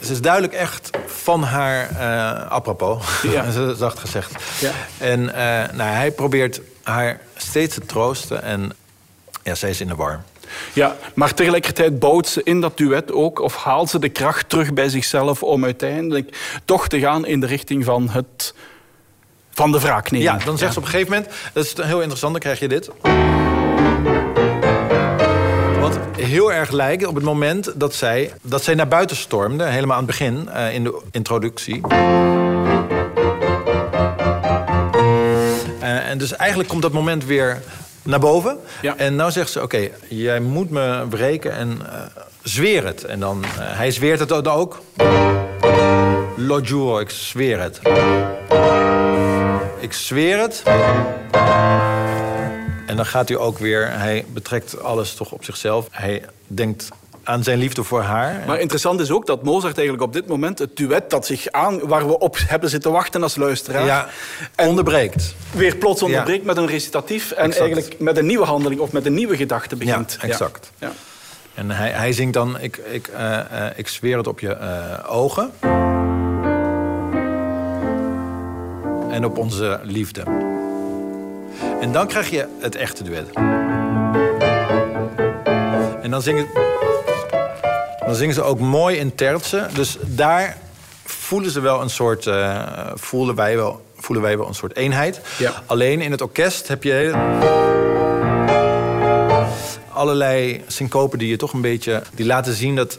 ze 0.00 0.12
is 0.12 0.20
duidelijk 0.20 0.52
echt 0.52 0.90
van 1.26 1.42
haar 1.42 1.90
eh 1.90 2.50
apropos, 2.50 3.04
Ja. 3.22 3.50
Zacht 3.76 3.98
gezegd. 3.98 4.32
Ja. 4.60 4.70
En 4.98 5.34
eh, 5.34 5.74
nou, 5.74 5.90
hij 5.90 6.10
probeert 6.10 6.60
haar 6.82 7.20
steeds 7.36 7.74
te 7.74 7.80
troosten 7.80 8.42
en 8.42 8.72
ja, 9.42 9.54
zij 9.54 9.70
is 9.70 9.80
in 9.80 9.88
de 9.88 9.94
war. 9.94 10.22
Ja, 10.72 10.96
maar 11.14 11.34
tegelijkertijd 11.34 11.98
bouwt 11.98 12.28
ze 12.28 12.40
in 12.44 12.60
dat 12.60 12.76
duet 12.76 13.12
ook, 13.12 13.40
of 13.40 13.56
haalt 13.56 13.90
ze 13.90 13.98
de 13.98 14.08
kracht 14.08 14.48
terug 14.48 14.72
bij 14.72 14.88
zichzelf 14.88 15.42
om 15.42 15.64
uiteindelijk 15.64 16.58
toch 16.64 16.88
te 16.88 16.98
gaan 16.98 17.26
in 17.26 17.40
de 17.40 17.46
richting 17.46 17.84
van, 17.84 18.08
het, 18.08 18.54
van 19.50 19.72
de 19.72 19.80
wraakneming. 19.80 20.30
Ja, 20.30 20.44
dan 20.44 20.58
zegt 20.58 20.72
ze 20.72 20.78
op 20.78 20.84
een 20.84 20.90
gegeven 20.90 21.12
moment, 21.12 21.32
dat 21.52 21.64
is 21.64 21.72
heel 21.76 22.00
interessant, 22.00 22.32
dan 22.32 22.40
krijg 22.40 22.58
je 22.58 22.68
dit. 22.68 22.90
Heel 26.16 26.52
erg 26.52 26.70
lijkt 26.70 27.06
op 27.06 27.14
het 27.14 27.24
moment 27.24 27.72
dat 27.74 27.94
zij, 27.94 28.32
dat 28.42 28.64
zij 28.64 28.74
naar 28.74 28.88
buiten 28.88 29.16
stormde, 29.16 29.64
helemaal 29.64 29.96
aan 29.96 30.06
het 30.06 30.18
begin, 30.18 30.48
eh, 30.48 30.74
in 30.74 30.84
de 30.84 31.00
introductie. 31.10 31.80
Eh, 35.80 36.08
en 36.08 36.18
dus 36.18 36.36
eigenlijk 36.36 36.68
komt 36.68 36.82
dat 36.82 36.92
moment 36.92 37.24
weer 37.24 37.62
naar 38.02 38.20
boven. 38.20 38.58
Ja. 38.82 38.96
En 38.96 39.16
nou 39.16 39.30
zegt 39.30 39.50
ze, 39.50 39.62
oké, 39.62 39.88
jij 40.08 40.40
moet 40.40 40.70
me 40.70 41.04
wreken 41.08 41.52
en 41.52 41.78
eh, 41.86 42.00
zweer 42.42 42.84
het. 42.84 43.04
En 43.04 43.20
dan, 43.20 43.44
hij 43.58 43.90
zweert 43.90 44.20
het 44.20 44.28
dan 44.28 44.46
ook. 44.46 44.82
Lo 46.36 46.60
giuro, 46.62 46.98
ik 46.98 47.10
zweer 47.10 47.60
het. 47.60 47.80
Ik 49.80 49.92
zweer 49.92 50.38
het. 50.38 50.62
En 52.86 52.96
dan 52.96 53.06
gaat 53.06 53.28
hij 53.28 53.38
ook 53.38 53.58
weer, 53.58 53.90
hij 53.98 54.24
betrekt 54.28 54.82
alles 54.82 55.14
toch 55.14 55.32
op 55.32 55.44
zichzelf. 55.44 55.88
Hij 55.90 56.24
denkt 56.46 56.88
aan 57.22 57.42
zijn 57.42 57.58
liefde 57.58 57.82
voor 57.82 58.02
haar. 58.02 58.42
Maar 58.46 58.60
interessant 58.60 59.00
is 59.00 59.10
ook 59.10 59.26
dat 59.26 59.42
Mozart 59.42 59.76
eigenlijk 59.76 60.06
op 60.06 60.12
dit 60.12 60.26
moment 60.26 60.58
het 60.58 60.76
duet 60.76 61.10
dat 61.10 61.26
zich 61.26 61.50
aan, 61.50 61.88
waar 61.88 62.06
we 62.06 62.18
op 62.18 62.36
hebben 62.46 62.70
zitten 62.70 62.92
wachten 62.92 63.22
als 63.22 63.36
luisteraar, 63.36 63.84
ja, 63.84 64.08
onderbreekt. 64.56 65.34
weer 65.50 65.76
plots 65.76 66.02
onderbreekt 66.02 66.44
met 66.44 66.56
een 66.56 66.66
recitatief 66.66 67.30
en 67.30 67.44
Exact. 67.44 67.60
eigenlijk 67.60 68.00
met 68.00 68.16
een 68.16 68.26
nieuwe 68.26 68.44
handeling 68.44 68.80
of 68.80 68.92
met 68.92 69.06
een 69.06 69.14
nieuwe 69.14 69.36
gedachte 69.36 69.76
begint. 69.76 70.18
Ja, 70.20 70.28
exact. 70.28 70.72
Ja. 70.78 70.92
En 71.54 71.70
hij, 71.70 71.90
hij 71.90 72.12
zingt 72.12 72.34
dan, 72.34 72.60
ik, 72.60 72.76
ik, 72.76 73.08
eh, 73.08 73.38
eh, 73.38 73.78
ik 73.78 73.88
zweer 73.88 74.16
het 74.16 74.26
op 74.26 74.40
je 74.40 74.54
eh, 74.54 75.14
ogen. 75.14 75.50
En 79.10 79.24
op 79.24 79.38
onze 79.38 79.80
liefde. 79.82 80.54
En 81.80 81.92
dan 81.92 82.06
krijg 82.06 82.30
je 82.30 82.46
het 82.58 82.74
echte 82.74 83.04
duet. 83.04 83.28
En 86.02 86.10
dan 86.10 86.22
zingen, 86.22 86.46
dan 88.06 88.14
zingen 88.14 88.34
ze 88.34 88.42
ook 88.42 88.58
mooi 88.58 88.96
in 88.96 89.14
terzen. 89.14 89.68
Dus 89.74 89.96
daar 90.02 90.56
voelen 91.04 91.50
ze 91.50 91.60
wel 91.60 91.80
een 91.80 91.90
soort... 91.90 92.26
eh, 92.26 92.62
voelen, 92.94 93.34
wij 93.34 93.56
wel, 93.56 93.84
voelen 93.96 94.24
wij 94.24 94.38
wel 94.38 94.48
een 94.48 94.54
soort 94.54 94.76
eenheid. 94.76 95.20
Ja. 95.38 95.52
Alleen 95.66 96.00
in 96.00 96.10
het 96.10 96.20
orkest 96.20 96.68
heb 96.68 96.82
je 96.82 97.14
allerlei 99.92 100.64
syncopen 100.66 101.18
die 101.18 101.28
je 101.28 101.36
toch 101.36 101.52
een 101.52 101.60
beetje... 101.60 102.02
die 102.14 102.26
laten 102.26 102.54
zien 102.54 102.76
dat 102.76 102.98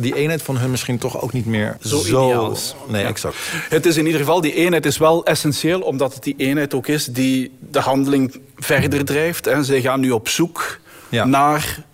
die 0.00 0.14
eenheid 0.14 0.42
van 0.42 0.56
hun 0.56 0.70
misschien 0.70 0.98
toch 0.98 1.20
ook 1.22 1.32
niet 1.32 1.46
meer 1.46 1.76
Zo 1.80 1.98
zo... 1.98 2.26
ideaal 2.28 2.50
is. 2.52 2.74
Nee, 2.88 3.02
Ja. 3.02 3.08
exact. 3.08 3.36
Het 3.68 3.86
is 3.86 3.96
in 3.96 4.04
ieder 4.06 4.20
geval, 4.20 4.40
die 4.40 4.54
eenheid 4.54 4.86
is 4.86 4.98
wel 4.98 5.24
essentieel, 5.24 5.80
omdat 5.80 6.14
het 6.14 6.22
die 6.22 6.34
eenheid 6.36 6.74
ook 6.74 6.86
is 6.86 7.04
die 7.04 7.50
de 7.70 7.80
handeling 7.80 8.40
verder 8.56 9.04
drijft. 9.04 9.46
En 9.46 9.64
ze 9.64 9.80
gaan 9.80 10.00
nu 10.00 10.10
op 10.10 10.28
zoek 10.28 10.78
Ja. 11.08 11.24
naar 11.24 11.84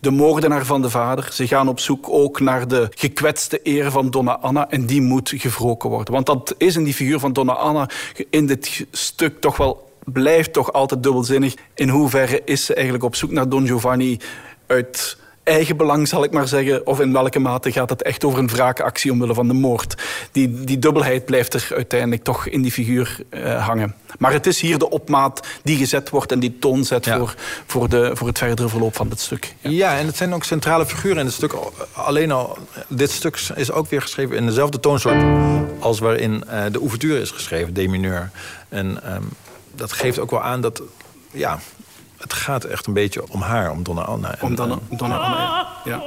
de 0.00 0.10
moordenaar 0.10 0.64
van 0.64 0.82
de 0.82 0.90
vader. 0.90 1.28
Ze 1.32 1.46
gaan 1.46 1.68
op 1.68 1.80
zoek 1.80 2.06
ook 2.08 2.40
naar 2.40 2.68
de 2.68 2.88
gekwetste 2.94 3.60
eer 3.62 3.90
van 3.90 4.10
Donna 4.10 4.38
Anna. 4.38 4.70
En 4.70 4.86
die 4.86 5.00
moet 5.00 5.32
gewroken 5.36 5.90
worden. 5.90 6.14
Want 6.14 6.26
dat 6.26 6.54
is 6.58 6.76
in 6.76 6.84
die 6.84 6.94
figuur 6.94 7.18
van 7.18 7.32
Donna 7.32 7.52
Anna 7.52 7.88
in 8.30 8.46
dit 8.46 8.86
stuk 8.92 9.40
toch 9.40 9.56
wel 9.56 9.90
blijft 10.04 10.52
toch 10.52 10.72
altijd 10.72 11.02
dubbelzinnig. 11.02 11.54
In 11.74 11.88
hoeverre 11.88 12.42
is 12.44 12.64
ze 12.64 12.74
eigenlijk 12.74 13.04
op 13.04 13.14
zoek 13.14 13.30
naar 13.30 13.48
Don 13.48 13.66
Giovanni 13.66 14.18
uit 14.66 15.16
eigen 15.46 15.76
belang, 15.76 16.08
zal 16.08 16.24
ik 16.24 16.32
maar 16.32 16.48
zeggen? 16.48 16.86
Of 16.86 17.00
in 17.00 17.12
welke 17.12 17.38
mate 17.38 17.72
gaat 17.72 17.90
het 17.90 18.02
echt 18.02 18.24
over 18.24 18.38
een 18.38 18.48
wraakactie 18.48 19.12
omwille 19.12 19.34
van 19.34 19.48
de 19.48 19.54
moord? 19.54 20.02
Die, 20.32 20.64
die 20.64 20.78
dubbelheid 20.78 21.24
blijft 21.24 21.54
er 21.54 21.68
uiteindelijk 21.74 22.24
toch 22.24 22.46
in 22.46 22.62
die 22.62 22.72
figuur 22.72 23.18
eh, 23.28 23.66
hangen. 23.66 23.94
Maar 24.18 24.32
het 24.32 24.46
is 24.46 24.60
hier 24.60 24.78
de 24.78 24.90
opmaat 24.90 25.46
die 25.62 25.76
gezet 25.76 26.10
wordt 26.10 26.32
en 26.32 26.40
die 26.40 26.58
toon 26.58 26.84
zet 26.84 27.04
Ja. 27.04 27.18
voor, 27.18 27.34
voor, 27.66 27.88
de, 27.88 28.10
voor 28.14 28.26
het 28.26 28.38
verdere 28.38 28.68
verloop 28.68 28.96
van 28.96 29.08
dit 29.08 29.20
stuk. 29.20 29.54
Ja. 29.60 29.70
Ja, 29.70 29.98
en 29.98 30.06
het 30.06 30.16
zijn 30.16 30.34
ook 30.34 30.44
centrale 30.44 30.86
figuren 30.86 31.18
in 31.18 31.24
het 31.24 31.34
stuk. 31.34 31.54
Alleen 31.92 32.32
al, 32.32 32.58
dit 32.88 33.10
stuk 33.10 33.40
is 33.54 33.72
ook 33.72 33.90
weer 33.90 34.02
geschreven 34.02 34.36
in 34.36 34.46
dezelfde 34.46 34.80
toonsoort... 34.80 35.24
als 35.78 35.98
waarin 35.98 36.44
eh, 36.48 36.64
de 36.72 36.78
ouverture 36.78 37.20
is 37.20 37.30
geschreven, 37.30 37.72
D 37.72 37.76
mineur. 37.76 38.30
En 38.68 39.02
ehm, 39.04 39.22
dat 39.74 39.92
geeft 39.92 40.18
ook 40.18 40.30
wel 40.30 40.42
aan 40.42 40.60
dat... 40.60 40.82
Ja, 41.30 41.58
het 42.18 42.32
gaat 42.32 42.64
echt 42.64 42.86
een 42.86 42.92
beetje 42.92 43.30
om 43.30 43.40
haar, 43.42 43.70
om 43.70 43.82
Donna 43.82 44.02
Anna. 44.02 44.34
En, 44.34 44.46
Om 44.46 44.54
Donna, 44.54 44.78
eh, 44.90 44.98
Donna 44.98 45.16
Anna. 45.16 45.66
Ja. 45.84 46.00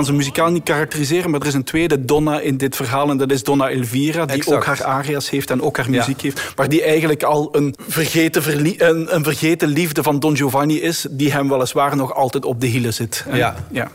Gaan 0.00 0.08
ze 0.08 0.16
muzikaal 0.18 0.50
niet 0.50 0.62
karakteriseren, 0.62 1.30
maar 1.30 1.40
er 1.40 1.46
is 1.46 1.54
een 1.54 1.64
tweede 1.64 2.04
Donna 2.04 2.40
in 2.40 2.56
dit 2.56 2.76
verhaal. 2.76 3.10
En 3.10 3.16
dat 3.16 3.30
is 3.30 3.42
Donna 3.42 3.70
Elvira, 3.70 4.26
die 4.26 4.36
Exact. 4.36 4.56
ook 4.56 4.64
haar 4.64 4.84
aria's 4.84 5.30
heeft 5.30 5.50
en 5.50 5.62
ook 5.62 5.76
haar 5.76 5.90
muziek 5.90 6.20
heeft. 6.20 6.52
Maar 6.56 6.68
die 6.68 6.82
eigenlijk 6.82 7.22
al 7.22 7.48
een 7.56 7.74
vergeten, 7.88 8.42
verlie- 8.42 8.82
een, 8.82 9.14
een 9.14 9.24
vergeten 9.24 9.68
liefde 9.68 10.02
van 10.02 10.18
Don 10.20 10.36
Giovanni 10.36 10.80
is. 10.80 11.06
Die 11.10 11.32
hem 11.32 11.48
weliswaar 11.48 11.96
nog 11.96 12.14
altijd 12.14 12.44
op 12.44 12.60
de 12.60 12.66
hielen 12.66 12.94
zit. 12.94 13.24
En- 13.28 13.36
Ja. 13.36 13.54
ja. 13.70 13.90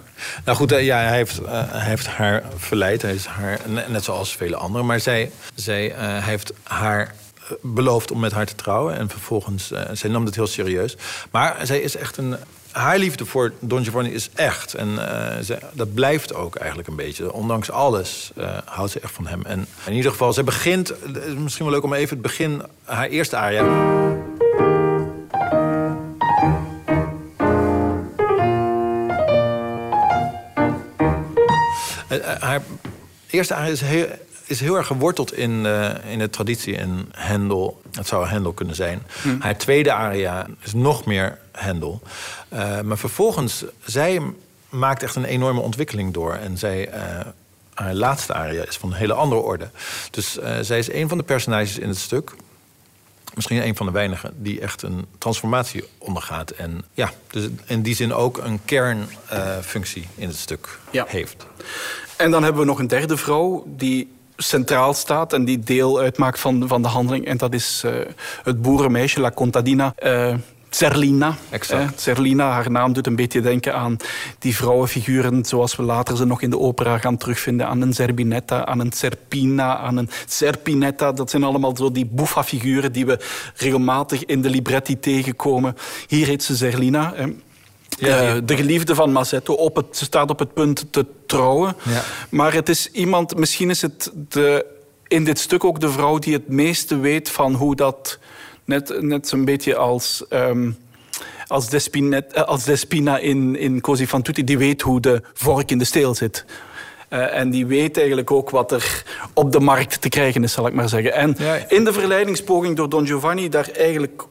Nou 0.45 0.57
goed, 0.57 0.71
eh, 0.71 0.85
ja, 0.85 0.97
hij, 0.97 1.15
heeft, 1.15 1.41
eh, 1.41 1.51
hij 1.67 1.85
heeft 1.89 2.07
haar 2.07 2.43
verleid. 2.57 3.01
Hij 3.01 3.13
is 3.13 3.25
haar, 3.25 3.59
ne- 3.67 3.85
net 3.87 4.03
zoals 4.03 4.35
vele 4.35 4.55
anderen. 4.55 4.85
Maar 4.85 4.99
zij, 4.99 5.31
zij, 5.55 5.91
eh, 5.91 5.97
hij 5.99 6.19
heeft 6.21 6.53
haar 6.63 7.13
beloofd 7.61 8.11
om 8.11 8.19
met 8.19 8.31
haar 8.31 8.45
te 8.45 8.55
trouwen. 8.55 8.97
En 8.97 9.09
vervolgens, 9.09 9.71
zij 9.93 10.09
nam 10.09 10.25
het 10.25 10.35
heel 10.35 10.47
serieus. 10.47 10.97
Maar 11.31 11.55
zij 11.63 11.79
is 11.79 11.95
echt 11.95 12.17
een... 12.17 12.35
Haar 12.75 12.97
liefde 12.97 13.25
voor 13.25 13.53
Don 13.59 13.83
Giovanni 13.83 14.09
is 14.09 14.29
echt. 14.33 14.73
En 14.73 15.09
eh, 15.47 15.57
dat 15.73 15.93
blijft 15.93 16.33
ook 16.33 16.55
eigenlijk 16.55 16.87
een 16.87 16.95
beetje. 16.95 17.33
Ondanks 17.33 17.71
alles 17.71 18.31
eh, 18.35 18.57
houdt 18.65 18.91
ze 18.91 18.99
echt 18.99 19.13
van 19.13 19.27
hem. 19.27 19.41
En 19.45 19.67
in 19.85 19.93
ieder 19.93 20.11
geval, 20.11 20.33
zij 20.33 20.43
begint... 20.43 20.87
Het 20.87 21.15
is 21.15 21.33
misschien 21.33 21.65
wel 21.65 21.73
leuk 21.73 21.83
om 21.83 21.93
even 21.93 22.09
het 22.09 22.21
begin... 22.21 22.61
Haar 22.83 23.07
eerste 23.07 23.37
aria... 23.37 23.63
Eh, 32.07 32.33
eh, 32.33 32.41
haar 32.41 32.61
eerste 33.29 33.55
aria 33.55 33.71
is 33.71 33.81
heel, 33.81 34.07
is 34.45 34.59
heel 34.59 34.75
erg 34.75 34.87
geworteld 34.87 35.33
in, 35.33 35.65
eh, 35.65 36.11
in 36.11 36.19
de 36.19 36.29
traditie 36.29 36.73
in 36.73 37.09
Handel. 37.11 37.81
Het 37.91 38.07
zou 38.07 38.25
Handel 38.25 38.53
kunnen 38.53 38.75
zijn. 38.75 39.01
Haar 39.39 39.57
tweede 39.57 39.93
aria 39.93 40.47
is 40.59 40.73
nog 40.73 41.05
meer 41.05 41.37
Handel. 41.51 42.01
Eh, 42.49 42.81
maar 42.81 42.97
vervolgens, 42.97 43.63
zij 43.85 44.21
maakt 44.69 45.03
echt 45.03 45.15
een 45.15 45.25
enorme 45.25 45.59
ontwikkeling 45.59 46.13
door. 46.13 46.33
En 46.33 46.57
zij, 46.57 46.89
eh, 46.89 47.01
haar 47.73 47.93
laatste 47.93 48.33
aria 48.33 48.65
is 48.67 48.77
van 48.77 48.89
een 48.89 48.97
hele 48.97 49.13
andere 49.13 49.41
orde. 49.41 49.69
Dus 50.11 50.37
zij 50.61 50.77
is 50.79 50.91
een 50.91 51.07
van 51.09 51.17
de 51.17 51.23
personages 51.23 51.77
in 51.79 51.87
het 51.87 51.97
stuk 51.97 52.35
misschien 53.35 53.67
een 53.67 53.75
van 53.75 53.85
de 53.85 53.91
weinigen 53.91 54.33
die 54.37 54.61
echt 54.61 54.81
een 54.81 55.05
transformatie 55.17 55.83
ondergaat. 55.97 56.49
En 56.51 56.85
ja, 56.93 57.11
dus 57.31 57.47
in 57.65 57.81
die 57.81 57.95
zin 57.95 58.13
ook 58.13 58.37
een 58.37 58.59
kernfunctie 58.65 60.07
in 60.15 60.27
het 60.27 60.37
stuk 60.37 60.79
Ja. 60.91 61.05
heeft. 61.07 61.45
En 62.17 62.31
dan 62.31 62.43
hebben 62.43 62.61
we 62.61 62.67
nog 62.67 62.79
een 62.79 62.87
derde 62.87 63.17
vrouw 63.17 63.63
die 63.67 64.13
centraal 64.37 64.93
staat 64.93 65.33
en 65.33 65.45
die 65.45 65.59
deel 65.59 65.99
uitmaakt 65.99 66.39
van, 66.39 66.67
van 66.67 66.81
de 66.81 66.87
handeling. 66.87 67.25
En 67.25 67.37
dat 67.37 67.53
is 67.53 67.81
eh, 67.85 67.91
het 68.43 68.61
boerenmeisje, 68.61 69.19
La 69.19 69.31
Contadina. 69.31 69.93
eh, 69.95 70.33
Zerlina. 70.69 71.35
Exact. 71.49 71.91
Eh, 71.93 71.97
Zerlina, 71.97 72.49
haar 72.51 72.71
naam 72.71 72.93
doet 72.93 73.07
een 73.07 73.15
beetje 73.15 73.41
denken 73.41 73.75
aan 73.75 73.97
die 74.39 74.55
vrouwenfiguren 74.55 75.45
zoals 75.45 75.75
we 75.75 75.83
later 75.83 76.17
ze 76.17 76.25
nog 76.25 76.41
in 76.41 76.49
de 76.49 76.59
opera 76.59 76.97
gaan 76.97 77.17
terugvinden. 77.17 77.67
Aan 77.67 77.81
een 77.81 77.93
Zerbinetta, 77.93 78.65
aan 78.65 78.79
een 78.79 78.91
Serpina, 78.91 79.77
aan 79.77 79.97
een 79.97 80.09
Serpinetta. 80.27 81.11
Dat 81.11 81.29
zijn 81.29 81.43
allemaal 81.43 81.75
zo 81.77 81.91
die 81.91 82.05
boeffa-figuren 82.05 82.91
die 82.91 83.05
we 83.05 83.19
regelmatig 83.55 84.25
in 84.25 84.41
de 84.41 84.49
libretti 84.49 84.99
tegenkomen. 84.99 85.75
Hier 86.07 86.27
heet 86.27 86.43
ze 86.43 86.55
Zerlina. 86.55 87.13
Ja, 87.97 88.21
Eh, 88.21 88.31
die- 88.33 88.45
de 88.45 88.55
geliefde 88.55 88.95
van 88.95 89.11
Mazzetto 89.11 89.53
op 89.53 89.75
het, 89.75 89.85
ze 89.91 90.03
staat 90.05 90.29
op 90.29 90.39
het 90.39 90.53
punt 90.53 90.85
te 90.89 91.05
trouwen. 91.25 91.75
Ja. 91.83 92.03
Maar 92.29 92.53
het 92.53 92.69
is 92.69 92.89
iemand, 92.91 93.37
misschien 93.37 93.69
is 93.69 93.81
het 93.81 94.11
de, 94.29 94.65
in 95.07 95.23
dit 95.23 95.39
stuk 95.39 95.63
ook 95.63 95.79
de 95.79 95.89
vrouw 95.89 96.17
die 96.19 96.33
het 96.33 96.47
meeste 96.47 96.97
weet 96.99 97.29
van 97.29 97.53
hoe 97.53 97.75
dat. 97.75 98.19
Net, 98.65 99.01
net 99.01 99.27
zo'n 99.27 99.45
beetje 99.45 99.75
als. 99.75 100.23
ehm, 100.29 100.71
als, 101.47 101.69
Despinet, 101.69 102.33
eh, 102.33 102.43
als 102.43 102.63
Despina 102.63 103.17
in, 103.17 103.55
in 103.55 103.81
Così 103.81 104.07
fan 104.07 104.21
tutti, 104.21 104.43
die 104.43 104.57
weet 104.57 104.81
hoe 104.81 104.99
de 104.99 105.21
vork 105.33 105.71
in 105.71 105.77
de 105.77 105.85
steel 105.85 106.15
zit. 106.15 106.45
Eh, 107.09 107.37
en 107.39 107.49
die 107.49 107.65
weet 107.65 107.97
eigenlijk 107.97 108.31
ook 108.31 108.49
wat 108.49 108.71
er 108.71 109.03
op 109.33 109.51
de 109.51 109.59
markt 109.59 110.01
te 110.01 110.09
krijgen 110.09 110.43
is, 110.43 110.51
zal 110.53 110.67
ik 110.67 110.73
maar 110.73 110.89
zeggen. 110.89 111.13
En 111.13 111.35
Ja, 111.37 111.53
ja. 111.53 111.65
in 111.69 111.83
de 111.83 111.93
verleidingspoging 111.93 112.75
door 112.75 112.89
Don 112.89 113.07
Giovanni, 113.07 113.49
daar 113.49 113.69
eigenlijk, 113.77 114.23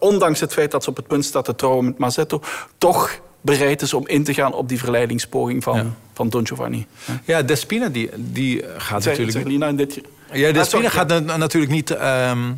ondanks 0.00 0.40
het 0.40 0.52
feit 0.52 0.70
dat 0.70 0.84
ze 0.84 0.90
op 0.90 0.96
het 0.96 1.06
punt 1.06 1.24
staat 1.24 1.44
te 1.44 1.54
trouwen 1.54 1.84
met 1.84 1.98
Mazzetto, 1.98 2.40
toch 2.78 3.18
bereid 3.40 3.82
is 3.82 3.94
om 3.94 4.06
in 4.08 4.24
te 4.24 4.34
gaan 4.34 4.52
op 4.54 4.68
die 4.68 4.78
verleidingspoging 4.78 5.62
van, 5.62 5.76
Ja. 5.76 5.86
van 6.14 6.28
Don 6.28 6.46
Giovanni. 6.46 6.86
Ja, 7.24 7.42
Despina 7.42 7.88
die, 7.88 8.10
die 8.16 8.62
gaat 8.76 9.02
Zeg- 9.02 9.12
natuurlijk... 9.12 9.30
zeg 9.32 9.44
Lina 9.46 9.66
in 9.68 9.76
dit... 9.76 10.00
Ja, 10.32 10.48
Ah, 10.48 10.54
Despina 10.54 10.88
gaat 10.88 11.08
na- 11.08 11.36
natuurlijk 11.36 11.72
niet, 11.72 11.90
ehm, 11.90 12.52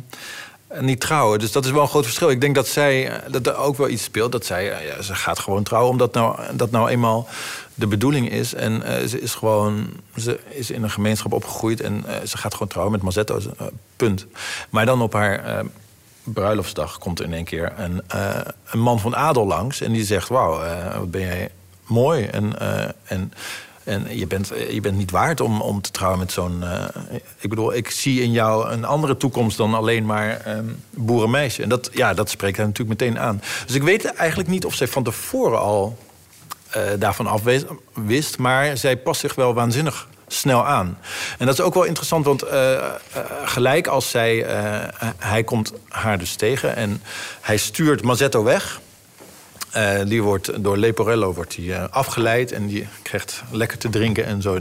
niet 0.79 0.99
trouwen. 0.99 1.39
Dus 1.39 1.51
dat 1.51 1.65
is 1.65 1.71
wel 1.71 1.81
een 1.81 1.87
groot 1.87 2.03
verschil. 2.03 2.29
Ik 2.29 2.41
denk 2.41 2.55
dat 2.55 2.67
zij 2.67 3.09
eh, 3.09 3.31
dat 3.31 3.47
er 3.47 3.55
ook 3.55 3.77
wel 3.77 3.89
iets 3.89 4.03
speelt. 4.03 4.31
Dat 4.31 4.45
zij, 4.45 4.71
eh, 4.71 4.87
ja, 4.87 5.01
ze 5.01 5.15
gaat 5.15 5.39
gewoon 5.39 5.63
trouwen 5.63 5.91
omdat 5.91 6.13
nou, 6.13 6.39
dat 6.53 6.71
nou 6.71 6.89
eenmaal 6.89 7.27
de 7.75 7.87
bedoeling 7.87 8.31
is. 8.31 8.53
En 8.53 8.83
eh, 8.83 9.07
ze 9.07 9.21
is 9.21 9.33
gewoon, 9.33 9.87
ze 10.17 10.39
is 10.49 10.71
in 10.71 10.83
een 10.83 10.89
gemeenschap 10.91 11.33
opgegroeid 11.33 11.81
en 11.81 12.03
eh, 12.07 12.15
ze 12.27 12.37
gaat 12.37 12.53
gewoon 12.53 12.67
trouwen 12.67 12.93
met 12.93 13.01
Mazzetto. 13.03 13.37
eh, 13.37 13.67
punt. 13.95 14.25
Maar 14.69 14.85
dan 14.85 15.01
op 15.01 15.13
haar 15.13 15.45
eh, 15.45 15.59
bruiloftsdag 16.23 16.97
komt 16.97 17.21
in 17.21 17.33
één 17.33 17.43
keer 17.43 17.73
een, 17.77 18.01
eh, 18.07 18.39
een 18.71 18.79
man 18.79 18.99
van 18.99 19.15
adel 19.15 19.47
langs 19.47 19.81
en 19.81 19.91
die 19.91 20.05
zegt: 20.05 20.29
Wauw, 20.29 20.61
eh, 20.61 20.97
wat 20.97 21.11
ben 21.11 21.21
jij 21.21 21.49
mooi. 21.85 22.25
En, 22.25 22.59
eh, 22.59 22.89
en, 23.03 23.33
en 23.83 24.17
je, 24.17 24.27
bent, 24.27 24.51
je 24.71 24.81
bent 24.81 24.97
niet 24.97 25.11
waard 25.11 25.41
om, 25.41 25.61
om 25.61 25.81
te 25.81 25.91
trouwen 25.91 26.19
met 26.19 26.31
zo'n. 26.31 26.63
ik 27.39 27.49
bedoel, 27.49 27.73
ik 27.73 27.89
zie 27.89 28.21
in 28.21 28.31
jou 28.31 28.69
een 28.69 28.85
andere 28.85 29.17
toekomst 29.17 29.57
dan 29.57 29.73
alleen 29.73 30.05
maar 30.05 30.41
ehm 30.41 30.65
boerenmeisje. 30.89 31.63
En 31.63 31.69
dat, 31.69 31.89
ja, 31.93 32.13
dat 32.13 32.29
spreekt 32.29 32.57
hij 32.57 32.65
natuurlijk 32.65 32.99
meteen 32.99 33.19
aan. 33.19 33.41
Dus 33.65 33.75
ik 33.75 33.83
weet 33.83 34.05
eigenlijk 34.05 34.49
niet 34.49 34.65
of 34.65 34.73
zij 34.73 34.87
van 34.87 35.03
tevoren 35.03 35.59
al 35.59 35.97
daarvan 36.97 37.27
af 37.27 37.41
wist, 37.93 38.37
maar 38.37 38.77
zij 38.77 38.97
past 38.97 39.19
zich 39.19 39.35
wel 39.35 39.53
waanzinnig 39.53 40.07
snel 40.33 40.65
aan. 40.65 40.97
En 41.37 41.45
dat 41.45 41.53
is 41.53 41.61
ook 41.61 41.73
wel 41.73 41.83
interessant, 41.83 42.25
want 42.25 42.43
gelijk 43.45 43.87
als 43.87 44.09
zij... 44.09 44.45
hij 45.17 45.43
komt 45.43 45.73
haar 45.89 46.17
dus 46.17 46.35
tegen 46.35 46.75
en 46.75 47.01
hij 47.41 47.57
stuurt 47.57 48.03
Mazzetto 48.03 48.43
weg... 48.43 48.79
die 50.05 50.23
wordt 50.23 50.63
door 50.63 50.77
Leporello 50.77 51.33
wordt 51.33 51.55
die, 51.55 51.75
afgeleid 51.75 52.51
en 52.51 52.67
die 52.67 52.87
krijgt 53.01 53.43
lekker 53.51 53.77
te 53.77 53.89
drinken 53.89 54.25
en 54.25 54.41
zo. 54.41 54.59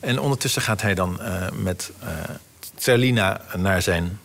En 0.00 0.20
ondertussen 0.20 0.62
gaat 0.62 0.82
hij 0.82 0.94
dan 0.94 1.20
met 1.52 1.90
Zerlina 2.76 3.40
naar 3.56 3.82
zijn 3.82 4.18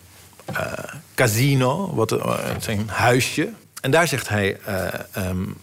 casino, 1.14 1.94
wat, 1.94 2.16
zijn 2.58 2.88
huisje. 2.88 3.48
En 3.80 3.90
daar 3.90 4.08
zegt 4.08 4.28
hij: 4.28 4.58
uh, 4.68 5.28
um, 5.28 5.56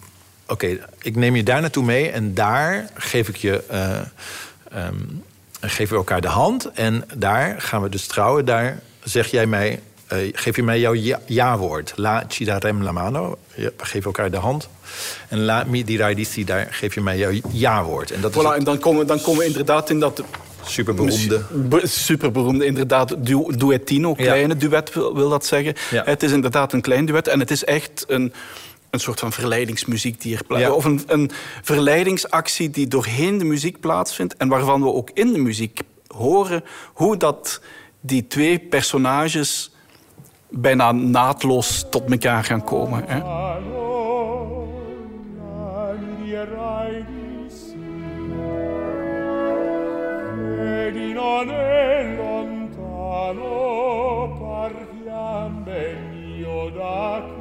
Oké, 0.47 0.78
ik 1.02 1.15
neem 1.15 1.36
je 1.36 1.43
daar 1.43 1.62
naartoe 1.62 1.84
mee 1.84 2.10
en 2.10 2.34
daar 2.34 2.89
geef 2.93 3.28
ik 3.28 3.36
je. 3.36 3.63
Um, 4.75 5.23
geven 5.62 5.89
we 5.89 5.95
elkaar 5.95 6.21
de 6.21 6.27
hand 6.27 6.71
en 6.71 7.03
daar 7.15 7.62
gaan 7.62 7.81
we 7.81 7.89
dus 7.89 8.07
trouwen. 8.07 8.45
Daar 8.45 8.79
zeg 9.03 9.27
jij 9.27 9.47
mij, 9.47 9.81
uh, 10.13 10.17
geef 10.34 10.55
je 10.55 10.63
mij 10.63 10.79
jouw 10.79 10.95
ja-woord. 11.25 11.93
La 11.95 12.23
cidarem 12.27 12.84
la 12.84 12.91
mano. 12.91 13.38
We 13.55 13.73
geven 13.77 14.05
elkaar 14.05 14.31
de 14.31 14.38
hand. 14.38 14.69
En 15.27 15.39
la 15.39 15.63
mi 15.67 15.84
dirai 15.84 16.45
daar 16.45 16.67
geef 16.71 16.93
je 16.93 17.01
mij 17.01 17.17
jouw 17.17 17.31
ja-woord. 17.51 18.12
En, 18.12 18.21
dat 18.21 18.34
voilà, 18.34 18.57
en 18.57 18.63
dan 18.63 18.79
komen, 18.79 19.07
dan 19.07 19.21
komen 19.21 19.39
we 19.39 19.45
inderdaad 19.45 19.89
in 19.89 19.99
dat 19.99 20.23
Superberoemde. 20.65 21.41
Superberoemde, 21.84 22.65
inderdaad. 22.65 23.15
Du 23.17 23.57
duettino, 23.57 24.13
kleine 24.13 24.57
duet 24.57 24.93
wil, 24.93 25.29
dat 25.29 25.45
zeggen. 25.45 25.75
Het 25.89 26.23
is 26.23 26.31
inderdaad 26.31 26.73
een 26.73 26.81
klein 26.81 27.05
duet 27.05 27.27
en 27.27 27.39
het 27.39 27.51
is 27.51 27.63
echt 27.63 28.05
een, 28.07 28.34
een 28.91 28.99
soort 28.99 29.19
van 29.19 29.32
verleidingsmuziek 29.32 30.21
die 30.21 30.38
er 30.38 30.43
plaatsvindt. 30.43 30.77
Of 30.77 30.86
een, 30.86 31.01
een 31.08 31.32
verleidingsactie 31.62 32.69
die 32.69 32.88
doorheen 32.88 33.38
de 33.38 33.45
muziek 33.45 33.80
plaatsvindt 33.80 34.38
en 34.38 34.47
waarvan 34.47 34.82
we 34.82 34.93
ook 34.93 35.10
in 35.13 35.34
de 35.34 35.39
muziek 35.39 35.80
horen 36.08 36.63
hoe 36.93 37.17
dat 37.17 37.62
die 38.01 38.27
twee 38.27 38.60
personages 38.60 39.71
bijna 40.49 40.91
naadloos 40.91 41.86
tot 41.89 42.12
elkaar 42.12 42.43
gaan 42.43 42.63
komen. 42.63 43.04
Hè? 43.08 43.19
non 51.13 51.49
è 51.49 52.15
lontano 52.17 53.49
partiam 54.39 55.63
ben 55.63 56.13
io 56.38 56.69
da 56.71 57.40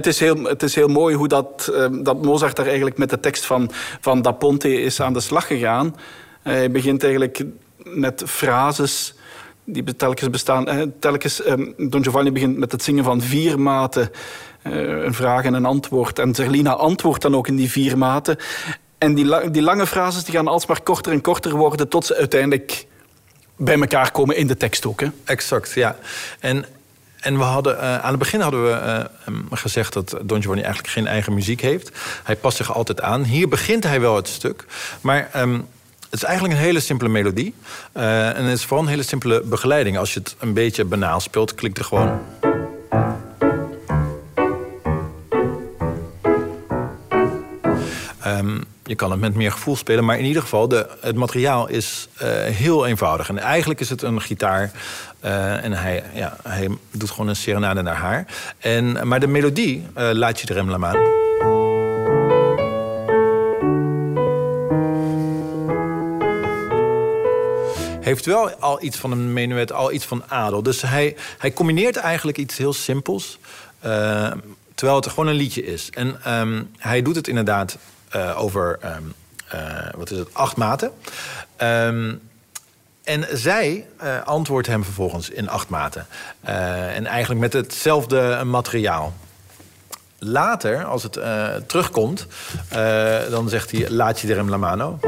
het, 0.00 0.14
is 0.14 0.20
heel, 0.20 0.44
het 0.44 0.62
is 0.62 0.74
heel 0.74 0.88
mooi 0.88 1.16
hoe 1.16 1.28
dat, 1.28 1.70
ehm, 1.74 2.02
dat 2.02 2.22
Mozart 2.22 2.56
daar 2.56 2.66
eigenlijk 2.66 2.98
met 2.98 3.10
de 3.10 3.20
tekst 3.20 3.44
van, 3.44 3.70
van 4.00 4.22
Da 4.22 4.32
Ponte 4.32 4.80
is 4.80 5.00
aan 5.00 5.12
de 5.12 5.20
slag 5.20 5.46
gegaan. 5.46 5.96
hij 6.42 6.70
begint 6.70 7.02
eigenlijk 7.02 7.44
met 7.84 8.22
frases 8.26 9.14
die 9.64 9.96
telkens 9.96 10.30
bestaan. 10.30 10.92
telkens, 10.98 11.42
ehm, 11.42 11.64
Don 11.76 12.02
Giovanni 12.02 12.32
begint 12.32 12.58
met 12.58 12.72
het 12.72 12.82
zingen 12.82 13.04
van 13.04 13.20
vier 13.20 13.60
maten. 13.60 14.10
Eh, 14.62 14.72
een 15.04 15.14
vraag 15.14 15.44
en 15.44 15.54
een 15.54 15.64
antwoord. 15.64 16.18
En 16.18 16.34
Zerlina 16.34 16.72
antwoordt 16.72 17.22
dan 17.22 17.36
ook 17.36 17.48
in 17.48 17.56
die 17.56 17.70
vier 17.70 17.98
maten. 17.98 18.36
En 18.98 19.14
die, 19.14 19.50
die 19.50 19.62
lange 19.62 19.86
frases 19.86 20.24
die 20.24 20.34
gaan 20.34 20.48
alsmaar 20.48 20.82
korter 20.82 21.12
en 21.12 21.20
korter 21.20 21.56
worden... 21.56 21.88
tot 21.88 22.06
ze 22.06 22.16
uiteindelijk 22.16 22.86
bij 23.56 23.80
elkaar 23.80 24.10
komen 24.10 24.36
in 24.36 24.46
de 24.46 24.56
tekst 24.56 24.86
ook. 24.86 25.00
Hè? 25.00 25.06
Exact, 25.24 25.72
ja. 25.72 25.96
En 26.40 26.64
en 27.20 27.38
we 27.38 27.44
hadden, 27.44 27.76
uh, 27.76 27.98
aan 27.98 28.10
het 28.10 28.18
begin 28.18 28.40
hadden 28.40 28.64
we 28.64 29.08
uh, 29.28 29.34
gezegd 29.50 29.92
dat 29.92 30.18
Don 30.22 30.40
Giovanni 30.40 30.62
eigenlijk 30.62 30.92
geen 30.92 31.06
eigen 31.06 31.34
muziek 31.34 31.60
heeft. 31.60 31.90
Hij 32.24 32.36
past 32.36 32.56
zich 32.56 32.74
altijd 32.74 33.00
aan. 33.00 33.24
Hier 33.24 33.48
begint 33.48 33.84
hij 33.84 34.00
wel 34.00 34.16
het 34.16 34.28
stuk. 34.28 34.64
Maar 35.00 35.30
um, 35.36 35.68
het 36.10 36.20
is 36.20 36.22
eigenlijk 36.22 36.54
een 36.54 36.64
hele 36.64 36.80
simpele 36.80 37.10
melodie. 37.10 37.54
Uh, 37.94 38.28
en 38.28 38.44
het 38.44 38.58
is 38.58 38.64
vooral 38.64 38.84
een 38.84 38.90
hele 38.90 39.02
simpele 39.02 39.42
begeleiding. 39.44 39.98
Als 39.98 40.14
je 40.14 40.18
het 40.18 40.36
een 40.38 40.52
beetje 40.52 40.84
banaal 40.84 41.20
speelt, 41.20 41.54
klinkt 41.54 41.78
er 41.78 41.84
gewoon... 41.84 42.20
je 48.90 48.96
kan 48.96 49.10
het 49.10 49.20
met 49.20 49.34
meer 49.34 49.52
gevoel 49.52 49.76
spelen, 49.76 50.04
maar 50.04 50.18
in 50.18 50.24
ieder 50.24 50.42
geval, 50.42 50.68
de, 50.68 50.88
het 51.00 51.16
materiaal 51.16 51.68
is 51.68 52.08
uh, 52.22 52.28
heel 52.44 52.86
eenvoudig. 52.86 53.28
En 53.28 53.38
eigenlijk 53.38 53.80
is 53.80 53.90
het 53.90 54.02
een 54.02 54.20
gitaar 54.20 54.70
uh, 55.24 55.64
en 55.64 55.72
hij, 55.72 56.04
ja, 56.14 56.36
hij 56.42 56.68
doet 56.90 57.10
gewoon 57.10 57.28
een 57.28 57.36
serenade 57.36 57.82
naar 57.82 57.94
haar. 57.96 58.26
En, 58.58 59.08
maar 59.08 59.20
de 59.20 59.26
melodie, 59.26 59.86
uh, 59.98 60.10
Laat 60.12 60.40
je 60.40 60.46
de 60.46 60.52
rem 60.52 60.78
maan. 60.78 61.18
heeft 68.00 68.26
wel 68.26 68.50
al 68.50 68.82
iets 68.82 68.96
van 68.96 69.10
een 69.10 69.32
menuet, 69.32 69.72
al 69.72 69.92
iets 69.92 70.04
van 70.04 70.22
adel. 70.28 70.62
Dus 70.62 70.82
hij, 70.82 71.16
hij 71.38 71.52
combineert 71.52 71.96
eigenlijk 71.96 72.38
iets 72.38 72.56
heel 72.56 72.72
simpels... 72.72 73.38
Terwijl 74.74 75.00
het 75.00 75.10
gewoon 75.10 75.26
een 75.26 75.36
liedje 75.36 75.64
is. 75.64 75.90
En 75.90 76.38
um, 76.38 76.70
hij 76.76 77.02
doet 77.02 77.16
het 77.16 77.28
inderdaad 77.28 77.78
uh, 78.16 78.42
over 78.42 78.78
um, 78.84 79.14
uh, 79.54 79.60
wat 79.96 80.10
is 80.10 80.18
het, 80.18 80.28
acht 80.32 80.56
maten. 80.56 80.90
Um, 81.58 82.20
en 83.04 83.26
zij 83.32 83.86
uh, 84.02 84.22
antwoordt 84.24 84.66
hem 84.66 84.84
vervolgens 84.84 85.30
in 85.30 85.48
acht 85.48 85.68
maten. 85.68 86.06
en 86.94 87.06
eigenlijk 87.06 87.40
met 87.40 87.52
hetzelfde 87.52 88.44
materiaal. 88.44 89.12
Later, 90.18 90.84
als 90.84 91.02
het 91.02 91.12
terugkomt, 91.68 92.26
dan 93.30 93.48
zegt 93.48 93.70
hij... 93.70 93.90
laat 93.90 94.20
je 94.20 94.28
er 94.28 94.36
hem 94.36 94.48
la 94.48 94.56
mano. 94.56 94.98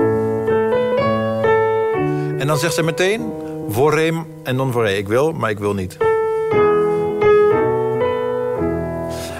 En 2.38 2.46
dan 2.46 2.58
zegt 2.58 2.74
ze 2.74 2.82
meteen... 2.82 3.32
vorem 3.68 4.26
en 4.44 4.56
non 4.56 4.72
vorrei. 4.72 4.96
Ik 4.96 5.08
wil, 5.08 5.32
maar 5.32 5.50
ik 5.50 5.58
wil 5.58 5.74
niet. 5.74 6.11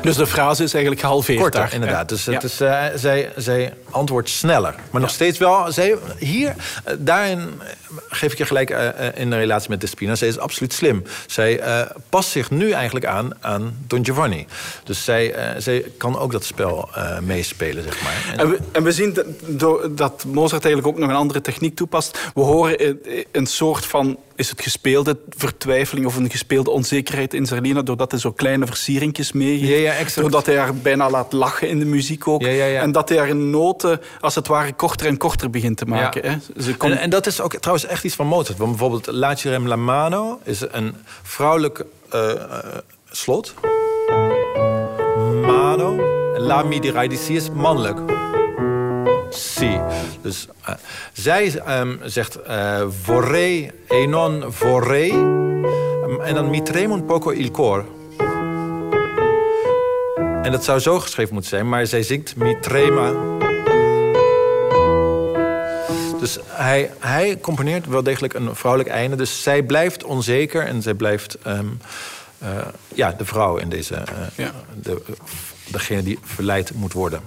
Dus 0.03 0.17
de 0.17 0.27
frase 0.27 0.63
is 0.63 0.73
eigenlijk 0.73 1.03
gehalveerd 1.03 1.41
Korter, 1.41 1.61
daar. 1.61 1.73
inderdaad. 1.73 2.09
Dus 2.09 2.27
het 2.27 2.43
is, 2.43 2.61
uh, 2.61 2.85
zij, 2.95 3.33
zij 3.37 3.75
antwoordt 3.91 4.29
sneller. 4.29 4.75
Maar 4.91 5.01
nog 5.01 5.11
steeds 5.11 5.39
wel... 5.39 5.73
Zij, 5.73 5.97
hier, 6.19 6.49
uh, 6.49 6.95
daarin 6.99 7.61
geef 8.09 8.33
ik 8.33 8.39
je 8.39 8.47
gelijk 8.47 8.71
uh, 8.71 8.89
in 9.15 9.31
de 9.31 9.37
relatie 9.37 9.71
met 9.71 9.81
Despina. 9.81 10.15
Zij 10.15 10.29
is 10.29 10.39
absoluut 10.39 10.73
slim. 10.73 11.03
Zij 11.27 11.61
past 12.09 12.31
zich 12.31 12.51
nu 12.51 12.71
eigenlijk 12.71 13.07
aan, 13.07 13.31
aan 13.41 13.77
Don 13.87 14.05
Giovanni. 14.05 14.47
Dus 14.85 15.05
zij, 15.05 15.35
zij 15.59 15.85
kan 15.97 16.19
ook 16.19 16.33
dat 16.33 16.45
spel 16.45 16.89
meespelen, 17.21 17.83
zeg 17.83 18.03
maar. 18.03 18.13
En, 18.33 18.39
en, 18.39 18.51
we, 18.51 18.59
en 18.73 18.83
we, 18.83 18.93
zien 18.93 19.19
dat, 19.47 19.97
dat 19.97 20.25
Mozart 20.25 20.65
eigenlijk 20.65 20.95
ook 20.95 21.01
nog 21.01 21.11
een 21.11 21.17
andere 21.17 21.41
techniek 21.41 21.77
toepast. 21.77 22.19
We 22.35 22.41
horen 22.41 22.99
een 23.33 23.47
soort 23.47 23.87
van 23.87 24.19
is 24.43 24.51
het 24.51 24.63
gespeelde 24.63 25.19
vertwijfeling 25.29 26.07
of 26.07 26.17
een 26.17 26.31
gespeelde 26.31 26.71
onzekerheid 26.71 27.35
in 27.35 27.47
Zerlina, 27.47 27.83
doordat 27.83 28.11
hij 28.11 28.21
zo 28.21 28.33
kleine 28.33 28.67
versieringjes 28.67 29.33
meegeeft. 29.33 29.71
Ja, 29.71 29.77
ja, 29.77 29.92
exact. 29.99 30.21
doordat 30.21 30.47
hij 30.47 30.57
haar 30.57 30.75
bijna 30.75 31.11
laat 31.11 31.33
lachen 31.33 31.69
in 31.69 31.79
de 31.79 31.85
muziek 31.85 32.29
ook. 32.29 32.43
Ja, 32.43 32.49
ja, 32.49 32.65
ja. 32.65 32.81
En 32.81 32.93
dat 32.93 33.09
hij 33.09 33.19
haar 33.19 33.37
noten, 33.37 34.01
als 34.21 34.35
het 34.35 34.47
ware, 34.47 34.73
korter 34.73 35.07
en 35.07 35.17
korter 35.17 35.51
begint 35.51 35.77
te 35.77 35.85
maken. 35.85 36.31
Hè. 36.31 36.63
Ze 36.63 36.77
komt... 36.77 36.93
en, 36.93 36.99
en, 36.99 37.11
dat 37.11 37.27
is 37.27 37.41
ook 37.41 37.55
trouwens 37.55 37.87
echt 37.87 38.05
iets 38.05 38.15
van 38.15 38.27
Mozart. 38.27 38.59
Want 38.59 38.71
bijvoorbeeld 38.71 39.07
Lacerem 39.07 39.69
la 39.69 39.77
mano 39.77 40.41
is 40.45 40.61
een 40.71 40.95
vrouwelijk 41.23 41.85
uh, 42.15 42.21
uh, 42.29 42.59
slot. 43.11 43.55
Mano. 45.47 45.97
La 46.37 46.63
mi 46.63 46.81
di 46.81 46.93
is 47.29 47.51
mannelijk. 47.51 47.99
Si. 49.31 49.81
Dus 50.23 50.49
uh, 50.69 50.75
zij 51.13 51.63
um, 51.81 51.99
zegt 52.05 52.39
uh, 52.49 52.83
vorrei 53.03 53.71
e 53.89 54.07
non 54.07 54.45
vorrei. 54.49 55.13
Um, 55.13 56.21
en 56.21 56.35
dan 56.35 56.51
mi 56.51 56.63
tremo 56.63 56.95
un 56.95 57.05
poco 57.05 57.33
il 57.33 57.51
cor. 57.51 57.85
En 60.43 60.53
dat 60.53 60.65
zou 60.65 60.79
zo 60.79 61.01
geschreven 61.01 61.33
moeten 61.33 61.51
zijn, 61.51 61.69
maar 61.69 61.87
zij 61.87 62.03
zingt 62.03 62.37
mi 62.37 62.59
trema. 62.61 63.13
Dus 66.21 66.39
hij, 66.47 66.91
hij 66.99 67.39
componeert 67.41 67.87
wel 67.87 68.03
degelijk 68.03 68.35
een 68.35 68.57
vrouwelijk 68.57 68.91
einde. 68.91 69.17
Dus 69.17 69.43
zij 69.43 69.63
blijft 69.63 70.05
onzeker 70.05 70.67
en 70.67 70.83
zij 70.83 70.95
blijft 70.95 71.39
um, 71.47 71.79
uh, 72.43 72.49
ja, 72.95 73.15
de 73.19 73.25
vrouw 73.25 73.57
in 73.57 73.69
deze... 73.69 73.95
Uh, 73.95 74.27
ja. 74.37 74.53
de, 74.83 75.03
degene 75.67 76.03
die 76.03 76.19
verleid 76.23 76.75
moet 76.75 76.93
worden. 76.93 77.21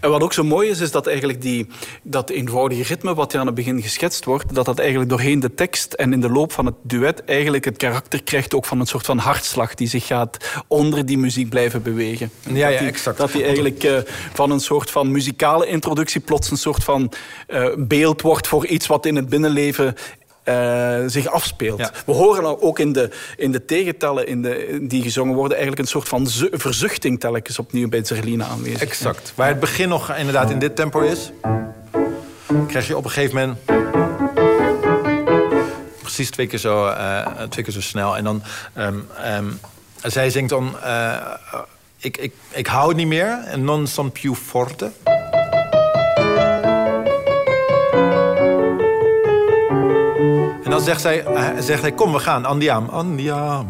En 0.00 0.10
wat 0.10 0.22
ook 0.22 0.32
zo 0.32 0.44
mooi 0.44 0.68
is, 0.68 0.80
is 0.80 0.90
dat 0.90 1.06
eigenlijk 1.06 1.42
die, 1.42 1.66
dat 2.02 2.30
eenvoudige 2.30 2.82
ritme 2.82 3.14
wat 3.14 3.34
aan 3.34 3.46
het 3.46 3.54
begin 3.54 3.82
geschetst 3.82 4.24
wordt, 4.24 4.54
dat 4.54 4.64
dat 4.64 4.78
eigenlijk 4.78 5.10
doorheen 5.10 5.40
de 5.40 5.54
tekst 5.54 5.92
en 5.92 6.12
in 6.12 6.20
de 6.20 6.30
loop 6.30 6.52
van 6.52 6.66
het 6.66 6.74
duet 6.82 7.24
eigenlijk 7.24 7.64
het 7.64 7.76
karakter 7.76 8.22
krijgt 8.22 8.54
ook 8.54 8.64
van 8.64 8.80
een 8.80 8.86
soort 8.86 9.06
van 9.06 9.18
hartslag 9.18 9.74
die 9.74 9.88
zich 9.88 10.06
gaat 10.06 10.62
onder 10.68 11.06
die 11.06 11.18
muziek 11.18 11.48
blijven 11.48 11.82
bewegen. 11.82 12.30
Ja, 12.48 12.68
ja, 12.68 12.78
die, 12.78 12.88
exact. 12.88 13.18
Dat 13.18 13.32
die 13.32 13.44
eigenlijk 13.44 13.84
uh, 13.84 13.98
van 14.32 14.50
een 14.50 14.60
soort 14.60 14.90
van 14.90 15.10
muzikale 15.10 15.66
introductie 15.66 16.20
plots 16.20 16.50
een 16.50 16.56
soort 16.56 16.84
van 16.84 17.12
uh, 17.48 17.68
beeld 17.76 18.22
wordt 18.22 18.46
voor 18.46 18.66
iets 18.66 18.86
wat 18.86 19.06
in 19.06 19.16
het 19.16 19.28
binnenleven 19.28 19.94
uh, 20.44 20.98
zich 21.06 21.26
afspeelt. 21.26 21.78
Ja. 21.78 21.90
We 22.06 22.12
horen 22.12 22.62
ook 22.62 22.78
in 22.78 22.92
de, 22.92 23.10
in 23.36 23.52
de 23.52 23.64
tegentellen 23.64 24.26
in 24.26 24.42
de, 24.42 24.78
die 24.82 25.02
gezongen 25.02 25.34
worden... 25.34 25.56
eigenlijk 25.56 25.86
een 25.86 25.92
soort 25.92 26.08
van 26.08 26.26
verzuchting 26.52 27.20
telkens 27.20 27.58
opnieuw 27.58 27.88
bij 27.88 28.04
Zerlina 28.04 28.46
aanwezig. 28.46 28.80
Exact. 28.80 29.26
Ja. 29.26 29.32
Waar 29.34 29.48
het 29.48 29.60
begin 29.60 29.88
nog 29.88 30.16
inderdaad 30.16 30.50
in 30.50 30.58
dit 30.58 30.76
tempo 30.76 31.00
is... 31.00 31.32
krijg 32.66 32.86
je 32.86 32.96
op 32.96 33.04
een 33.04 33.10
gegeven 33.10 33.36
moment... 33.36 33.58
precies 36.02 36.30
twee 36.30 36.46
keer 36.46 36.58
zo, 36.58 36.86
uh, 36.86 37.26
twee 37.48 37.64
keer 37.64 37.72
zo 37.72 37.80
snel. 37.80 38.16
En 38.16 38.24
dan... 38.24 38.42
Um, 38.78 39.06
um, 39.36 39.60
zij 40.02 40.30
zingt 40.30 40.50
dan... 40.50 40.76
Uh, 40.84 41.16
ik, 41.98 42.16
ik, 42.16 42.32
ik 42.50 42.66
hou 42.66 42.88
het 42.88 42.96
niet 42.96 43.06
meer. 43.06 43.42
En 43.46 43.64
non 43.64 43.86
son 43.86 44.12
più 44.12 44.34
forte. 44.34 44.90
Dan 50.84 50.88
zegt, 50.88 51.00
zij, 51.00 51.24
zegt 51.58 51.82
hij, 51.82 51.92
kom 51.92 52.12
we 52.12 52.18
gaan, 52.18 52.44
andiam, 52.44 52.88
andiam, 52.88 53.66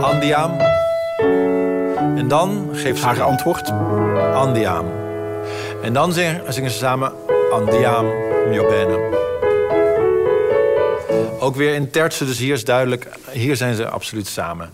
andiam. 0.00 0.56
En 2.16 2.28
dan 2.28 2.68
geeft 2.72 2.98
ze 2.98 3.06
haar 3.06 3.22
antwoord, 3.22 3.72
andiam. 4.34 4.86
En 5.82 5.92
dan 5.92 6.12
zingen, 6.12 6.52
zingen 6.52 6.70
ze 6.70 6.78
samen, 6.78 7.12
andiam, 7.52 8.06
mio 8.48 8.68
bene. 8.68 9.22
Ook 11.44 11.56
weer 11.56 11.74
in 11.74 11.90
tertsen, 11.90 12.26
dus 12.26 12.38
hier 12.38 12.52
is 12.54 12.64
duidelijk, 12.64 13.08
hier 13.30 13.56
zijn 13.56 13.74
ze 13.74 13.88
absoluut 13.88 14.26
samen. 14.26 14.70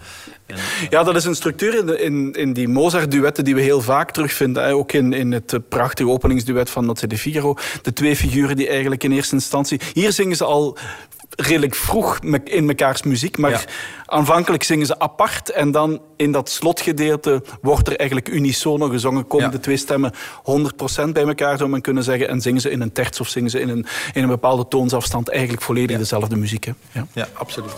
En, 0.46 0.56
ja, 0.90 1.02
dat 1.02 1.16
is 1.16 1.24
een 1.24 1.34
structuur 1.34 1.74
in, 1.78 1.98
in, 1.98 2.32
in 2.32 2.52
die 2.52 2.68
Mozart-duetten 2.68 3.44
die 3.44 3.54
we 3.54 3.60
heel 3.60 3.80
vaak 3.80 4.10
terugvinden. 4.10 4.72
Ook 4.72 4.92
in, 4.92 5.12
in 5.12 5.32
het 5.32 5.58
prachtige 5.68 6.08
openingsduet 6.08 6.70
van 6.70 6.86
Nozze 6.86 7.06
de 7.06 7.18
Figaro. 7.18 7.56
De 7.82 7.92
twee 7.92 8.16
figuren 8.16 8.56
die 8.56 8.68
eigenlijk 8.68 9.04
in 9.04 9.12
eerste 9.12 9.34
instantie... 9.34 9.80
Hier 9.92 10.12
zingen 10.12 10.36
ze 10.36 10.44
al 10.44 10.78
redelijk 11.36 11.74
vroeg 11.74 12.18
in 12.44 12.64
mekaars 12.64 13.02
muziek. 13.02 13.38
Maar 13.38 13.50
ja. 13.50 13.60
aanvankelijk 14.06 14.62
zingen 14.62 14.86
ze 14.86 14.98
apart. 14.98 15.50
En 15.50 15.70
dan 15.70 16.00
in 16.16 16.32
dat 16.32 16.48
slotgedeelte 16.50 17.42
wordt 17.60 17.88
er 17.88 17.96
eigenlijk 17.96 18.28
unisono 18.28 18.88
gezongen. 18.88 19.26
Komen 19.26 19.46
ja. 19.46 19.52
de 19.52 19.60
twee 19.60 19.76
stemmen 19.76 20.12
100% 20.14 20.16
bij 21.12 21.26
elkaar, 21.26 21.58
zou 21.58 21.70
men 21.70 21.80
kunnen 21.80 22.04
zeggen. 22.04 22.28
En 22.28 22.40
zingen 22.40 22.60
ze 22.60 22.70
in 22.70 22.80
een 22.80 22.92
terts 22.92 23.20
of 23.20 23.28
zingen 23.28 23.50
ze 23.50 23.60
in 23.60 23.68
een, 23.68 23.86
in 24.12 24.22
een 24.22 24.28
bepaalde 24.28 24.68
toonsafstand. 24.68 25.28
Eigenlijk 25.28 25.62
volledig 25.62 25.90
ja. 25.90 25.98
dezelfde 25.98 26.36
muziek. 26.36 26.64
Hè? 26.64 26.72
Ja. 26.92 27.06
ja, 27.12 27.28
absoluut. 27.32 27.74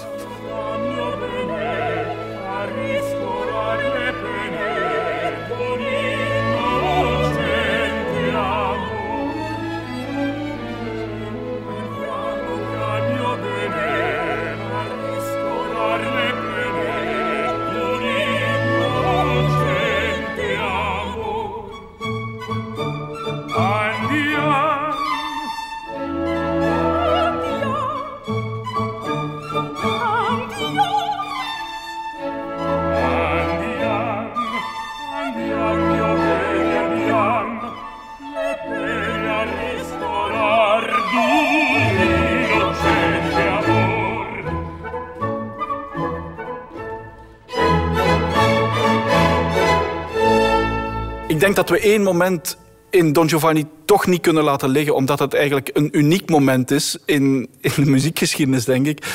Denk 51.43 51.57
dat 51.57 51.69
we 51.69 51.79
één 51.79 52.03
moment 52.03 52.57
in 52.91 53.13
Don 53.13 53.29
Giovanni 53.29 53.67
toch 53.85 54.07
niet 54.07 54.21
kunnen 54.21 54.45
laten 54.45 54.69
liggen, 54.69 54.95
omdat 54.95 55.19
het 55.19 55.35
eigenlijk 55.35 55.71
een 55.73 55.89
uniek 55.93 56.31
moment 56.31 56.71
is 56.71 56.97
in, 57.05 57.49
in 57.61 57.73
de 57.77 57.91
muziekgeschiedenis, 57.91 58.65
denk 58.65 58.87
ik. 58.87 59.07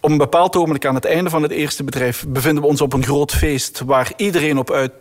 Op 0.00 0.10
een 0.10 0.18
bepaald 0.18 0.56
ogenblik 0.56 0.86
aan 0.86 0.94
het 0.94 1.04
einde 1.04 1.30
van 1.30 1.42
het 1.42 1.50
eerste 1.50 1.84
bedrijf 1.84 2.24
bevinden 2.28 2.62
we 2.62 2.68
ons 2.68 2.80
op 2.80 2.92
een 2.92 3.04
groot 3.04 3.32
feest 3.32 3.82
waar 3.86 4.12
iedereen 4.16 4.58
op 4.58 4.70
uit, 4.70 4.92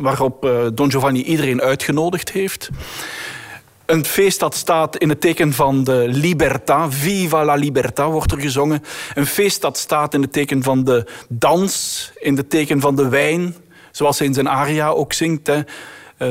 waarop 0.00 0.44
uh, 0.44 0.66
Don 0.74 0.90
Giovanni 0.90 1.22
iedereen 1.22 1.60
uitgenodigd 1.60 2.32
heeft. 2.32 2.70
Een 3.86 4.04
feest 4.04 4.40
dat 4.40 4.54
staat 4.54 4.96
in 4.96 5.08
het 5.08 5.20
teken 5.20 5.52
van 5.52 5.84
de 5.84 6.08
libertà. 6.08 6.88
Viva 6.88 7.44
la 7.44 7.56
libertà 7.56 8.04
wordt 8.10 8.32
er 8.32 8.40
gezongen. 8.40 8.82
Een 9.14 9.26
feest 9.26 9.60
dat 9.60 9.78
staat 9.78 10.14
in 10.14 10.22
het 10.22 10.32
teken 10.32 10.62
van 10.62 10.84
de 10.84 11.06
dans, 11.28 12.10
in 12.18 12.36
het 12.36 12.50
teken 12.50 12.80
van 12.80 12.96
de 12.96 13.08
wijn. 13.08 13.54
Zoals 13.96 14.18
hij 14.18 14.26
in 14.26 14.34
zijn 14.34 14.48
aria 14.48 14.88
ook 14.88 15.12
zingt. 15.12 15.46
Hè. 15.46 15.60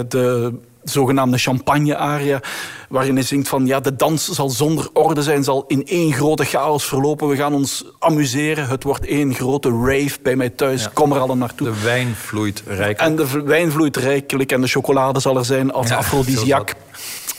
De 0.07 0.53
zogenaamde 0.83 1.37
champagne-aria. 1.37 2.41
Waarin 2.89 3.15
hij 3.15 3.23
zingt 3.23 3.47
van 3.47 3.65
ja, 3.65 3.79
de 3.79 3.95
dans 3.95 4.29
zal 4.29 4.49
zonder 4.49 4.89
orde 4.93 5.21
zijn, 5.21 5.43
zal 5.43 5.63
in 5.67 5.85
één 5.85 6.13
grote 6.13 6.43
chaos 6.43 6.85
verlopen. 6.85 7.27
We 7.27 7.35
gaan 7.35 7.53
ons 7.53 7.85
amuseren. 7.99 8.67
Het 8.67 8.83
wordt 8.83 9.05
één 9.05 9.33
grote 9.33 9.69
rave 9.69 10.17
bij 10.21 10.35
mij 10.35 10.49
thuis. 10.49 10.83
Ja. 10.83 10.91
Kom 10.93 11.11
er 11.11 11.19
allen 11.19 11.37
naartoe. 11.37 11.67
De 11.67 11.81
wijn 11.81 12.15
vloeit 12.15 12.63
rijkelijk. 12.65 12.99
En 12.99 13.15
de 13.15 13.41
wijn 13.41 13.71
vloeit 13.71 13.97
rijkelijk. 13.97 14.51
En 14.51 14.61
de 14.61 14.67
chocolade 14.67 15.19
zal 15.19 15.37
er 15.37 15.45
zijn 15.45 15.71
als 15.71 15.87
ja, 15.89 15.95
afrodisiak. 15.95 16.73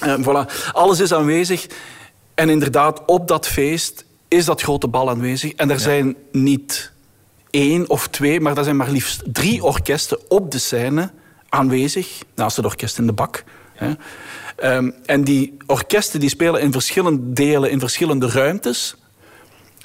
Uh, 0.05 0.15
voilà. 0.19 0.73
Alles 0.73 1.01
is 1.01 1.13
aanwezig. 1.13 1.67
En 2.35 2.49
inderdaad, 2.49 3.03
op 3.07 3.29
dat 3.29 3.49
feest 3.49 4.05
is 4.29 4.45
dat 4.45 4.63
grote 4.63 4.89
bal 4.89 5.11
aanwezig. 5.11 5.53
En 5.53 5.71
er 5.71 5.77
ja. 5.77 5.83
zijn 5.83 6.17
niet 6.33 6.93
één 7.55 7.88
of 7.88 8.09
twee, 8.09 8.40
maar 8.40 8.57
er 8.57 8.64
zijn 8.64 8.77
maar 8.77 8.90
liefst 8.90 9.23
drie 9.27 9.64
orkesten 9.64 10.31
op 10.31 10.51
de 10.51 10.59
scène 10.59 11.11
aanwezig, 11.49 12.23
naast 12.35 12.57
het 12.57 12.64
orkest 12.64 12.99
in 12.99 13.07
de 13.07 13.12
bak. 13.12 13.45
Hè. 13.75 13.93
Um, 14.77 14.95
en 15.07 15.25
die 15.25 15.57
orkesten 15.67 16.21
die 16.21 16.29
spelen 16.29 16.61
in 16.61 16.73
verschillende 16.73 17.33
delen, 17.33 17.71
in 17.71 17.79
verschillende 17.79 18.29
ruimtes, 18.29 18.95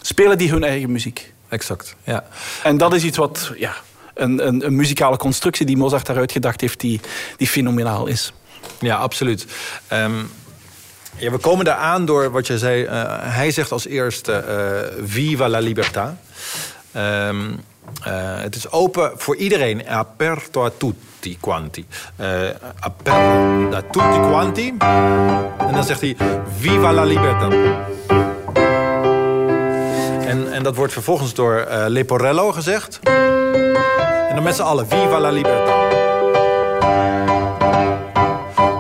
spelen 0.01 0.38
die 0.38 0.49
hun 0.49 0.63
eigen 0.63 0.91
muziek. 0.91 1.34
Exact, 1.49 1.95
ja. 2.03 2.25
En 2.63 2.77
dat 2.77 2.93
is 2.93 3.03
iets 3.03 3.17
wat 3.17 3.51
ja, 3.58 3.75
een, 4.13 4.47
een, 4.47 4.65
een 4.65 4.75
muzikale 4.75 5.17
constructie 5.17 5.65
die 5.65 5.77
Mozart 5.77 6.05
daaruit 6.05 6.32
gedacht 6.32 6.62
heeft, 6.62 6.79
die, 6.79 6.99
die 7.38 7.47
fenomenaal 7.47 8.08
is. 8.08 8.34
Ja, 8.79 8.95
absoluut. 8.95 9.45
Ehm, 9.88 10.19
ja, 11.17 11.32
we 11.32 11.38
komen 11.38 11.65
daar 11.65 11.77
aan 11.77 12.05
door 12.05 12.32
wat 12.32 12.47
je 12.47 12.58
zei. 12.58 12.84
Uh, 12.84 12.91
hij 13.19 13.51
zegt 13.51 13.71
als 13.71 13.88
eerste 13.88 14.43
uh, 14.47 15.05
Viva 15.05 15.49
la 15.49 15.62
libertà. 15.62 16.27
Um, 16.95 17.49
uh, 18.08 18.41
het 18.41 18.56
is 18.56 18.71
open 18.71 19.12
voor 19.15 19.36
iedereen. 19.36 19.88
Aperto 19.88 20.65
a 20.65 20.71
tutti 20.78 21.38
quanti. 21.39 21.86
aperto 22.80 23.75
a 23.75 23.82
tutti 23.82 24.19
quanti. 24.19 24.75
En 25.58 25.73
dan 25.73 25.84
zegt 25.84 26.02
hij 26.02 26.15
Viva 26.58 26.93
la 26.93 27.04
libertà. 27.04 27.47
En, 30.25 30.52
en 30.52 30.63
dat 30.63 30.75
wordt 30.75 30.93
vervolgens 30.93 31.34
door 31.34 31.67
Leporello 31.88 32.52
gezegd. 32.52 32.99
En 34.30 34.36
dan 34.36 34.43
met 34.43 34.56
z'n 34.56 34.62
allen 34.62 34.88
Viva 34.88 35.19
la 35.19 35.32
libertà. 35.32 35.73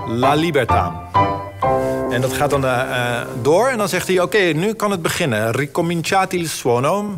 La 0.07 0.35
libertà. 0.35 1.07
En 2.09 2.21
dat 2.21 2.33
gaat 2.33 2.49
dan 2.49 2.65
uh, 2.65 3.21
door 3.41 3.67
en 3.67 3.77
dan 3.77 3.89
zegt 3.89 4.07
hij... 4.07 4.19
oké, 4.19 4.37
nu 4.37 4.73
kan 4.73 4.91
het 4.91 5.01
beginnen. 5.01 5.51
Ricominciati 5.51 6.37
il 6.37 6.47
suono. 6.47 7.15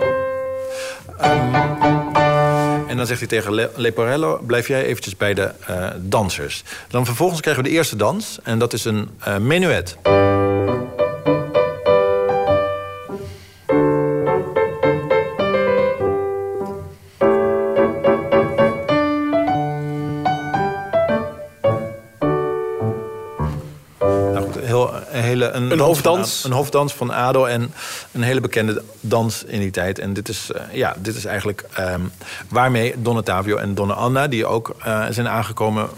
Um, 1.24 2.16
en 2.88 2.98
dan 2.98 3.06
zegt 3.06 3.20
hij 3.20 3.28
tegen 3.28 3.54
Le 3.54 3.70
Leporello... 3.76 4.40
blijf 4.46 4.68
jij 4.68 4.86
eventjes 4.86 5.18
bij 5.18 5.34
de 5.34 5.52
uh, 5.70 5.88
dansers. 5.98 6.64
Dan 6.90 7.06
vervolgens 7.06 7.42
krijgen 7.42 7.64
we 7.64 7.70
de 7.70 7.76
eerste 7.76 7.96
dans. 7.96 8.40
En 8.44 8.60
dat 8.60 8.74
is 8.74 8.86
een 8.86 9.10
menuet. 9.40 9.98
Een, 24.72 25.72
een 25.72 25.80
hoofddans. 25.80 26.42
Van, 26.42 26.52
een 26.52 26.58
hoofddans 26.58 26.94
van 26.94 27.14
Ado 27.14 27.46
en 27.46 27.74
een 28.12 28.22
hele 28.22 28.42
bekende 28.42 28.84
dans 29.00 29.44
in 29.44 29.60
die 29.60 29.72
tijd. 29.72 30.00
En 30.00 30.14
dit 30.14 30.30
is, 30.30 30.50
uh, 30.56 30.62
ja, 30.72 30.96
dit 30.98 31.16
is 31.16 31.26
eigenlijk 31.26 31.66
um, 31.80 32.12
waarmee 32.50 32.94
Donatavio 32.98 33.58
en 33.58 33.76
Donna 33.76 33.94
Anna, 33.94 34.28
die 34.28 34.46
ook 34.46 34.76
uh, 34.86 35.06
zijn 35.10 35.28
aangekomen, 35.28 35.90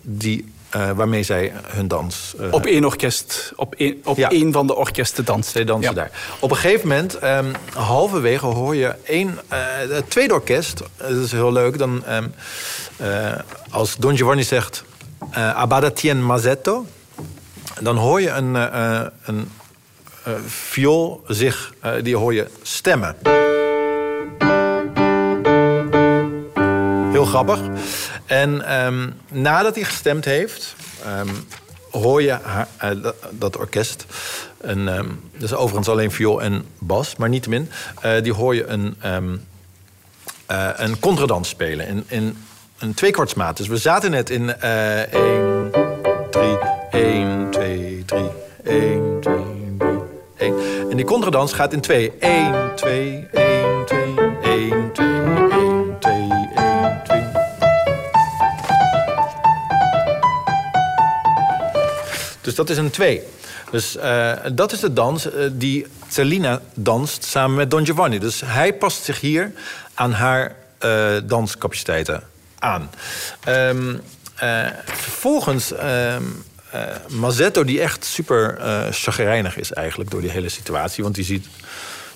die 0.00 0.52
uh, 0.76 0.90
waarmee 0.90 1.22
zij 1.22 1.52
hun 1.66 1.88
dans... 1.88 2.34
Uh, 2.40 2.52
op 2.52 2.66
één 2.66 2.84
orkest, 2.84 3.52
op 3.56 3.74
één, 3.74 4.00
op 4.04 4.16
ja. 4.16 4.30
één 4.30 4.52
van 4.52 4.66
de 4.66 4.76
orkesten 4.76 5.24
dansen. 5.24 5.52
Zij 5.52 5.64
dansen 5.64 5.94
ja. 5.94 6.00
daar. 6.00 6.10
Op 6.38 6.50
een 6.50 6.56
gegeven 6.56 6.88
moment, 6.88 7.22
um, 7.24 7.52
halverwege, 7.74 8.46
hoor 8.46 8.76
je 8.76 8.94
één, 9.04 9.38
uh, 9.52 9.58
het 9.94 10.10
tweede 10.10 10.34
orkest. 10.34 10.82
Dat 10.96 11.24
is 11.24 11.32
heel 11.32 11.52
leuk. 11.52 11.78
Dan, 11.78 12.04
um, 12.10 12.34
als 13.70 13.96
Don 13.96 14.16
Giovanni 14.16 14.42
zegt... 14.42 14.84
Abada 15.32 15.90
tien 15.90 16.24
mazzetto 16.24 16.86
dan 17.80 17.96
hoor 17.96 18.20
je 18.20 18.30
een, 18.30 18.54
uh, 18.54 19.02
een 19.24 19.50
uh, 20.28 20.34
viool 20.46 21.24
zich, 21.26 21.74
die 22.02 22.16
hoor 22.16 22.34
je 22.34 22.46
stemmen. 22.62 23.16
Heel 27.10 27.24
grappig. 27.24 27.60
En 28.26 28.76
um, 28.84 29.14
nadat 29.28 29.74
hij 29.74 29.84
gestemd 29.84 30.24
heeft, 30.24 30.74
um, 31.06 31.28
hoor 31.90 32.22
je 32.22 32.38
dat, 33.30 33.56
orkest. 33.56 34.06
Een, 34.60 34.88
um, 34.88 35.20
dat 35.32 35.42
is 35.42 35.54
overigens 35.54 35.88
alleen 35.88 36.10
viool 36.10 36.42
en 36.42 36.64
bas, 36.78 37.16
maar 37.16 37.28
niettemin. 37.28 37.70
die 38.22 38.32
hoor 38.32 38.54
je 38.54 38.66
een, 38.66 38.96
een 40.76 40.98
contradans 40.98 41.48
spelen 41.48 41.86
in, 41.86 42.04
in 42.08 42.36
een 42.78 42.94
tweekwartsmaat. 42.94 43.56
Dus 43.56 43.66
we 43.66 43.76
zaten 43.76 44.10
net 44.10 44.30
in 44.30 44.60
1, 44.60 45.70
3, 46.30 46.69
1, 46.90 47.50
2, 47.50 48.02
3. 48.06 48.30
1, 48.64 49.20
2, 49.20 49.34
3, 49.78 49.88
1. 50.36 50.54
En 50.90 50.96
die 50.96 51.04
contradans 51.04 51.52
gaat 51.52 51.72
in 51.72 51.80
2. 51.80 52.12
1, 52.18 52.74
2, 52.76 53.28
1, 53.32 53.84
2, 53.86 54.14
1, 54.42 54.92
2, 54.92 55.06
1, 55.50 55.96
2, 56.00 56.28
1, 56.54 57.02
2. 57.04 57.22
Dus 62.40 62.54
dat 62.54 62.70
is 62.70 62.76
een 62.76 62.90
2. 62.90 63.22
Dus 63.70 63.96
uh, 63.96 64.32
dat 64.52 64.72
is 64.72 64.80
de 64.80 64.92
dans 64.92 65.26
uh, 65.26 65.32
die 65.52 65.86
Celina 66.08 66.60
danst 66.74 67.24
samen 67.24 67.56
met 67.56 67.70
Don 67.70 67.86
Giovanni. 67.86 68.18
Dus 68.18 68.42
hij 68.44 68.74
past 68.74 69.04
zich 69.04 69.20
hier 69.20 69.52
aan 69.94 70.12
haar 70.12 70.54
uh, 70.84 71.16
danscapaciteiten 71.24 72.22
aan. 72.58 72.90
Um, 73.48 74.00
vervolgens 74.84 75.72
um, 75.72 76.44
Mazzetto, 77.08 77.64
die 77.64 77.80
echt 77.80 78.04
super 78.04 78.58
uh, 78.58 78.82
chagrijnig 78.90 79.56
is 79.56 79.72
eigenlijk 79.72 80.10
door 80.10 80.20
die 80.20 80.30
hele 80.30 80.48
situatie. 80.48 81.02
Want 81.02 81.14
die 81.14 81.24
ziet 81.24 81.46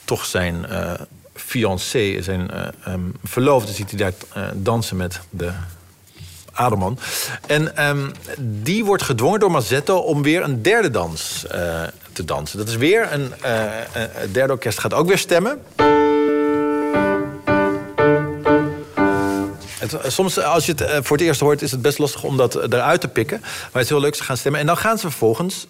toch 0.04 0.24
zijn 0.24 0.66
uh, 0.70 0.92
fiancé, 1.34 2.22
zijn 2.22 2.50
um, 2.88 3.14
verloofde, 3.24 3.72
ziet 3.72 3.90
hij 3.90 3.98
daar 3.98 4.12
dansen 4.54 4.96
met 4.96 5.20
de 5.30 5.50
Adelman. 6.52 6.98
En 7.46 7.88
um, 7.88 8.12
die 8.38 8.84
wordt 8.84 9.02
gedwongen 9.02 9.40
door 9.40 9.50
Mazzetto 9.50 9.98
om 9.98 10.22
weer 10.22 10.42
een 10.42 10.62
derde 10.62 10.90
dans 10.90 11.44
te 12.12 12.24
dansen. 12.24 12.58
Dat 12.58 12.68
is 12.68 12.76
weer 12.76 13.12
een 13.12 13.32
derde 14.32 14.52
orkest 14.52 14.78
gaat 14.78 14.94
ook 14.94 15.08
weer 15.08 15.18
stemmen. 15.18 15.58
Eh, 19.92 20.10
soms, 20.10 20.36
eh, 20.36 20.52
als 20.52 20.66
je 20.66 20.72
het 20.72 20.80
eh, 20.80 20.98
voor 21.02 21.16
het 21.16 21.26
eerst 21.26 21.40
hoort, 21.40 21.62
is 21.62 21.70
het 21.70 21.82
best 21.82 21.98
lastig 21.98 22.22
om 22.22 22.36
dat 22.36 22.72
eruit 22.72 23.00
te 23.00 23.08
pikken. 23.08 23.40
Maar 23.40 23.70
het 23.72 23.82
is 23.82 23.88
heel 23.88 24.00
leuk, 24.00 24.14
ze 24.14 24.24
gaan 24.24 24.36
stemmen. 24.36 24.60
En 24.60 24.66
dan 24.66 24.76
gaan 24.76 24.98
ze 24.98 25.08
vervolgens, 25.08 25.66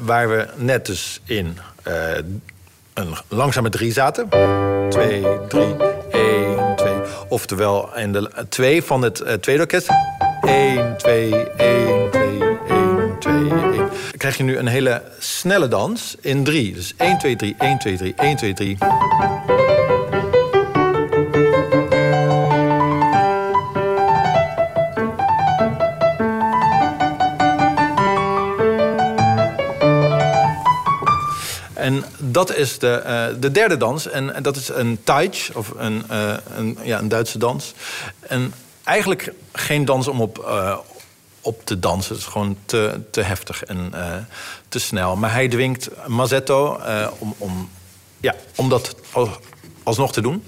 waar 0.00 0.28
we 0.28 0.46
net 0.56 0.86
dus 0.86 1.20
in 1.24 1.58
een 2.94 3.14
langzame 3.28 3.68
drie 3.68 3.92
zaten. 3.92 4.28
Twee, 4.88 5.22
drie, 5.48 5.76
één, 6.10 6.76
twee. 6.76 6.96
Oftewel 7.28 7.96
in 7.96 8.12
de 8.12 8.30
twee 8.48 8.82
van 8.82 9.02
het 9.02 9.24
tweede 9.40 9.62
orkest. 9.62 9.88
1, 10.40 10.96
2, 10.96 11.34
1, 11.56 12.10
2, 12.10 12.38
1, 12.68 13.18
2, 13.18 13.34
1. 13.34 13.50
Dan 13.76 13.88
krijg 14.16 14.36
je 14.36 14.42
nu 14.42 14.56
een 14.56 14.66
hele 14.66 15.02
snelle 15.18 15.68
dans 15.68 16.16
in 16.20 16.44
drie. 16.44 16.74
Dus 16.74 16.94
1, 16.96 17.18
2, 17.18 17.36
3, 17.36 17.54
1, 17.58 17.78
2, 17.78 17.96
3, 17.96 18.14
1, 18.16 18.36
2, 18.36 18.54
3. 18.54 18.78
Dat 32.34 32.56
is 32.56 32.78
de, 32.78 33.02
uh, 33.06 33.40
de 33.40 33.50
derde 33.50 33.76
dans. 33.76 34.08
En, 34.08 34.34
en, 34.34 34.42
dat 34.42 34.56
is 34.56 34.68
een 34.68 34.98
Taich, 35.04 35.50
of 35.54 35.72
een, 35.76 36.04
uh, 36.10 36.34
een, 36.56 36.78
ja, 36.82 36.98
een 36.98 37.08
Duitse 37.08 37.38
dans. 37.38 37.74
En 38.20 38.54
eigenlijk 38.84 39.32
geen 39.52 39.84
dans 39.84 40.08
om 40.08 40.20
op, 40.20 40.38
uh, 40.38 40.78
op 41.40 41.66
te 41.66 41.78
dansen. 41.78 42.14
Het 42.14 42.24
is 42.24 42.30
gewoon 42.30 42.56
te, 42.64 43.00
te 43.10 43.20
heftig 43.20 43.64
en 43.64 43.92
te 44.68 44.78
snel. 44.78 45.16
Maar 45.16 45.32
hij 45.32 45.48
dwingt 45.48 45.90
Mazzetto 46.06 46.80
om, 47.18 47.34
om, 47.38 47.70
ja, 48.20 48.34
om 48.54 48.68
dat 48.68 48.94
alsnog 49.82 50.12
te 50.12 50.20
doen. 50.20 50.44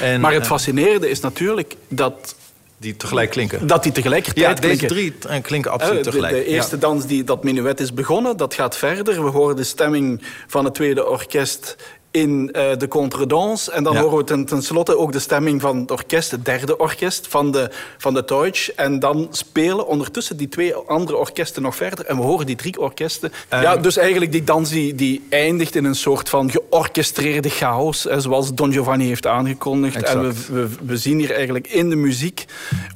En, 0.00 0.20
maar 0.20 0.32
het 0.32 0.46
fascinerende 0.46 1.10
is 1.10 1.20
natuurlijk 1.20 1.76
dat 1.88 2.34
die 2.78 2.96
tegelijk 2.96 3.30
klinken. 3.30 3.66
Dat 3.66 3.82
die 3.82 3.92
tegelijkertijd 3.92 4.56
ja, 4.56 4.68
deze 4.68 4.86
klinken. 4.86 5.18
drie 5.20 5.40
klinken 5.40 5.70
absoluut 5.70 6.02
tegelijk. 6.02 6.34
De, 6.34 6.38
de 6.40 6.46
eerste 6.46 6.74
ja. 6.74 6.80
dans, 6.80 7.06
die, 7.06 7.24
dat 7.24 7.44
minuet 7.44 7.80
is 7.80 7.94
begonnen, 7.94 8.36
dat 8.36 8.54
gaat 8.54 8.76
verder. 8.76 9.24
We 9.24 9.30
horen 9.30 9.56
de 9.56 9.64
stemming 9.64 10.22
van 10.46 10.64
het 10.64 10.74
tweede 10.74 11.06
orkest 11.06 11.76
in 12.16 12.50
uh, 12.52 12.76
de 12.76 12.88
contredanse. 12.88 13.72
En 13.72 13.84
dan 13.84 13.92
ja. 13.92 14.00
horen 14.00 14.16
we 14.18 14.24
ten, 14.24 14.44
tenslotte 14.44 14.98
ook 14.98 15.12
de 15.12 15.18
stemming 15.18 15.60
van 15.60 15.76
het 15.76 15.90
orkest, 15.90 16.30
het 16.30 16.44
derde 16.44 16.78
orkest 16.78 17.26
van 17.28 17.50
de, 17.50 17.70
van 17.98 18.14
de 18.14 18.24
Deutsch. 18.24 18.68
En 18.68 18.98
dan 18.98 19.28
spelen 19.30 19.86
ondertussen 19.86 20.36
die 20.36 20.48
twee 20.48 20.74
andere 20.74 21.16
orkesten 21.16 21.62
nog 21.62 21.76
verder. 21.76 22.06
En 22.06 22.16
we 22.16 22.22
horen 22.22 22.46
die 22.46 22.56
drie 22.56 22.80
orkesten. 22.80 23.32
Um, 23.54 23.60
ja, 23.60 23.76
dus 23.76 23.96
eigenlijk 23.96 24.32
die 24.32 24.44
dans 24.44 24.70
die, 24.70 24.94
die 24.94 25.26
eindigt 25.30 25.74
in 25.74 25.84
een 25.84 25.94
soort 25.94 26.28
van 26.28 26.50
georchestreerde 26.50 27.50
chaos. 27.50 28.04
Hè, 28.04 28.20
zoals 28.20 28.54
Don 28.54 28.72
Giovanni 28.72 29.06
heeft 29.06 29.26
aangekondigd. 29.26 29.96
Exact. 29.96 30.14
En 30.14 30.22
we, 30.22 30.34
we, 30.52 30.68
we, 30.86 30.96
zien 30.96 31.18
hier 31.18 31.34
eigenlijk 31.34 31.68
in 31.68 31.90
de 31.90 31.96
muziek... 31.96 32.44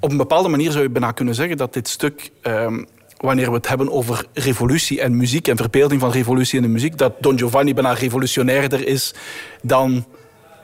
Op 0.01 0.11
een 0.11 0.17
bepaalde 0.17 0.49
manier 0.49 0.71
zou 0.71 0.83
je 0.83 0.91
bijna 0.91 1.13
kunnen 1.13 1.35
zeggen 1.35 1.57
dat 1.57 1.73
dit 1.73 1.89
stuk... 1.89 2.31
Um, 2.43 2.87
wanneer 3.21 3.49
we 3.49 3.57
het 3.57 3.69
hebben 3.69 3.93
over 3.93 4.25
revolutie 4.33 5.01
en 5.01 5.17
muziek 5.17 5.49
en 5.49 5.57
verbeelding 5.57 6.01
van 6.01 6.11
revolutie 6.11 6.57
in 6.57 6.63
de 6.63 6.69
muziek, 6.69 6.99
dat 6.99 7.13
Don 7.21 7.39
Giovanni 7.39 7.75
bijna 7.75 7.93
revolutionairder 7.93 8.87
is 8.87 9.15
dan 9.63 10.05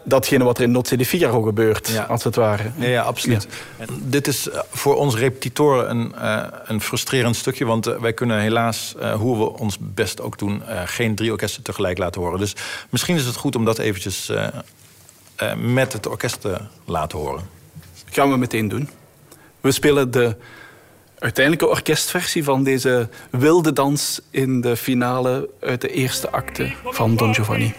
datgene 0.04 0.44
wat 0.44 0.59
er 0.59 0.64
in 0.64 0.70
Nozze 0.70 0.96
di 0.96 1.04
Figaro 1.04 1.42
gebeurt, 1.42 1.88
ja. 1.88 2.02
als 2.02 2.24
het 2.24 2.36
ware. 2.36 2.70
Ja, 2.76 2.86
ja 2.86 3.02
absoluut. 3.02 3.48
Ja. 3.78 3.84
dit 4.02 4.26
is 4.26 4.48
eh, 4.48 4.61
voor 4.70 4.96
ons 4.96 5.16
repetitoren 5.16 5.90
een, 5.90 6.12
uh, 6.14 6.42
een 6.64 6.80
frustrerend 6.80 7.36
stukje... 7.36 7.64
want 7.64 7.88
uh, 7.88 7.96
wij 7.98 8.12
kunnen 8.12 8.40
helaas, 8.40 8.94
uh, 8.98 9.14
hoe 9.14 9.38
we 9.38 9.59
ons 9.59 9.76
best 9.80 10.20
ook 10.20 10.38
doen... 10.38 10.62
geen 10.84 11.14
drie 11.14 11.30
orkesten 11.30 11.62
tegelijk 11.62 11.98
laten 11.98 12.20
horen. 12.20 12.38
Dus 12.38 12.54
misschien 12.90 13.16
is 13.16 13.24
het 13.24 13.36
goed 13.36 13.57
om 13.57 13.64
dat 13.64 13.78
eventjes 13.78 14.32
met 15.57 15.92
het 15.92 16.07
orkest 16.07 16.40
te 16.40 16.59
laten 16.84 17.18
horen. 17.18 17.48
gaan 18.11 18.30
we 18.30 18.36
meteen 18.36 18.68
doen. 18.68 18.88
We 19.61 19.72
spelen 19.72 20.11
de 20.11 20.36
uiteindelijke 21.19 21.69
orkestversie 21.69 22.45
van 22.45 22.64
deze 22.64 23.09
wilde 23.31 23.73
dans 23.73 24.21
in 24.31 24.61
de 24.61 24.77
finale 24.77 25.49
uit 25.61 25.81
de 25.81 25.89
eerste 25.89 26.31
acte 26.31 26.73
van 26.85 27.17
Don 27.17 27.35
Giovanni. 27.35 27.75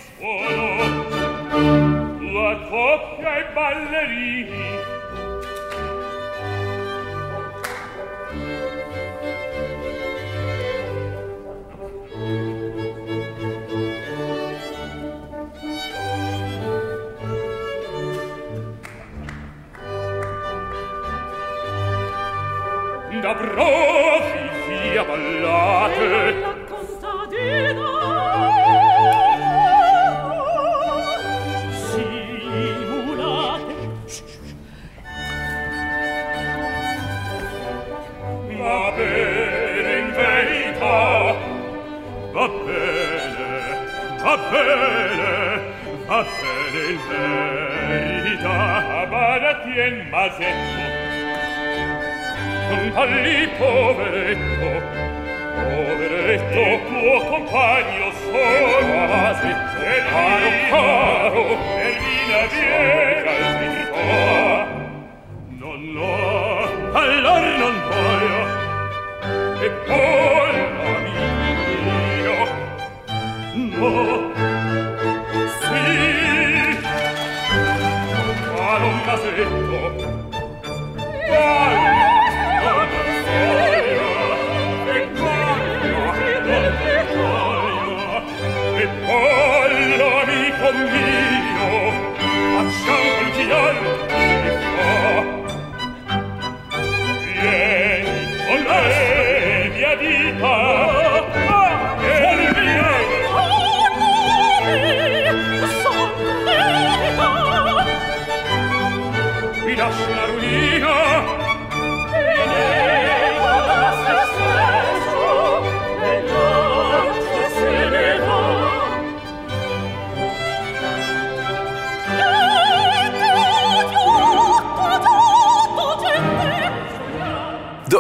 Gabrochi 23.28 24.46
via 24.68 25.04
ballate. 25.04 26.08
La 26.40 26.54
contadina 26.70 27.90
Simulate. 31.88 33.76
Va 38.60 38.92
bene 38.96 39.92
in 40.00 40.08
verità. 40.14 41.36
Va 42.32 42.48
bene, 42.66 43.50
va 44.24 44.36
bene 44.52 45.30
Va 46.08 46.22
bene 46.24 46.92
in 46.92 47.00
verità. 47.10 48.58
Masetto 50.10 51.07
racconta 52.68 53.06
lì 53.06 53.48
poveretto 53.58 54.82
poveretto 55.56 56.60
il 56.60 56.80
tuo 56.88 57.20
compagno 57.30 58.12
solo 58.12 59.06
quasi 59.08 59.48
e 59.48 60.04
caro 60.10 60.50
caro 60.70 61.44
Ermina 61.78 62.42
viene 62.52 63.36
non 65.60 65.80
no 65.94 66.12
allor 66.92 67.44
non 67.58 67.76
voglio 67.88 68.42
e 69.62 69.70
poi 69.86 70.56
amico 70.96 72.44
no 73.54 74.07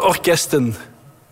orkesten 0.07 0.75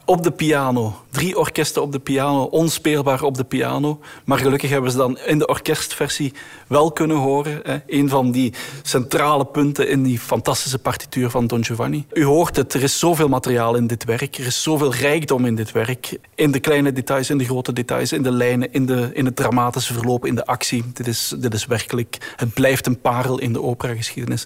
op 0.06 0.24
de 0.24 0.32
piano. 0.32 1.02
Drie 1.10 1.38
orkesten 1.38 1.82
op 1.82 1.92
de 1.92 2.00
piano, 2.00 2.44
onspeelbaar 2.44 3.24
op 3.24 3.36
de 3.36 3.44
piano. 3.44 4.00
Maar 4.26 4.38
gelukkig 4.38 4.70
hebben 4.70 4.92
ze 4.92 4.98
dan 4.98 5.18
in 5.20 5.38
de 5.38 5.48
orkestversie 5.48 6.34
wel 6.68 6.92
kunnen 6.92 7.18
horen. 7.18 7.60
Hè, 7.64 7.78
een 7.88 8.10
van 8.10 8.32
die 8.32 8.54
centrale 8.82 9.46
punten 9.46 9.90
in 9.90 10.04
die 10.04 10.20
fantastische 10.20 10.80
partituur 10.80 11.30
van 11.30 11.48
Don 11.48 11.66
Giovanni. 11.66 12.06
U 12.14 12.24
hoort 12.24 12.56
het, 12.56 12.74
er 12.74 12.84
is 12.84 13.00
zoveel 13.00 13.28
materiaal 13.28 13.76
in 13.76 13.88
dit 13.88 14.04
werk. 14.04 14.38
Er 14.38 14.46
is 14.46 14.64
zoveel 14.64 14.94
rijkdom 14.94 15.46
in 15.46 15.56
dit 15.56 15.72
werk. 15.72 16.18
In 16.36 16.52
de 16.52 16.60
kleine 16.60 16.94
details, 16.94 17.30
in 17.30 17.38
de 17.38 17.46
grote 17.46 17.74
details, 17.74 18.12
in 18.12 18.24
de 18.24 18.32
lijnen, 18.32 18.74
in, 18.74 18.86
de, 18.86 19.10
in 19.14 19.26
het 19.26 19.36
dramatische 19.36 19.94
verloop, 19.94 20.26
in 20.26 20.36
de 20.36 20.46
actie. 20.46 20.84
Dit 20.94 21.08
is, 21.08 21.34
dit 21.38 21.54
is 21.54 21.66
werkelijk, 21.66 22.34
het 22.36 22.54
blijft 22.54 22.86
een 22.86 23.02
parel 23.02 23.40
in 23.40 23.54
de 23.54 23.62
operageschiedenis. 23.62 24.46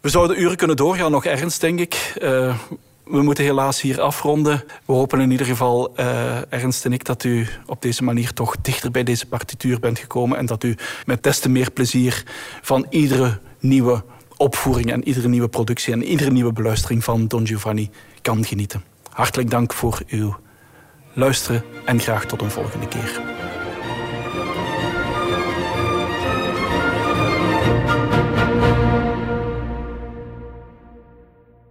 We 0.00 0.08
zouden 0.08 0.40
uren 0.40 0.56
kunnen 0.56 0.76
doorgaan, 0.76 1.10
nog 1.10 1.24
ernst, 1.24 1.60
denk 1.60 1.80
ik. 1.80 2.14
Uh, 2.22 2.58
we 3.10 3.22
moeten 3.22 3.44
helaas 3.44 3.80
hier 3.80 4.00
afronden. 4.00 4.64
We 4.84 4.92
hopen 4.92 5.20
in 5.20 5.30
ieder 5.30 5.46
geval, 5.46 5.92
uh, 6.00 6.52
Ernst 6.52 6.84
en 6.84 6.92
ik, 6.92 7.04
dat 7.04 7.24
u 7.24 7.46
op 7.66 7.82
deze 7.82 8.04
manier 8.04 8.32
toch 8.32 8.56
dichter 8.62 8.90
bij 8.90 9.02
deze 9.02 9.26
partituur 9.26 9.80
bent 9.80 9.98
gekomen 9.98 10.38
en 10.38 10.46
dat 10.46 10.64
u 10.64 10.74
met 11.06 11.22
des 11.22 11.38
te 11.38 11.48
meer 11.48 11.70
plezier 11.70 12.22
van 12.62 12.86
iedere 12.90 13.38
nieuwe 13.58 14.04
opvoering 14.36 14.92
en 14.92 15.08
iedere 15.08 15.28
nieuwe 15.28 15.48
productie 15.48 15.92
en 15.92 16.04
iedere 16.04 16.30
nieuwe 16.30 16.52
beluistering 16.52 17.04
van 17.04 17.28
Don 17.28 17.46
Giovanni 17.46 17.90
kan 18.22 18.44
genieten. 18.44 18.84
Hartelijk 19.10 19.50
dank 19.50 19.72
voor 19.72 20.02
uw 20.08 20.36
luisteren 21.12 21.64
en 21.84 22.00
graag 22.00 22.24
tot 22.24 22.42
een 22.42 22.50
volgende 22.50 22.88
keer. 22.88 23.37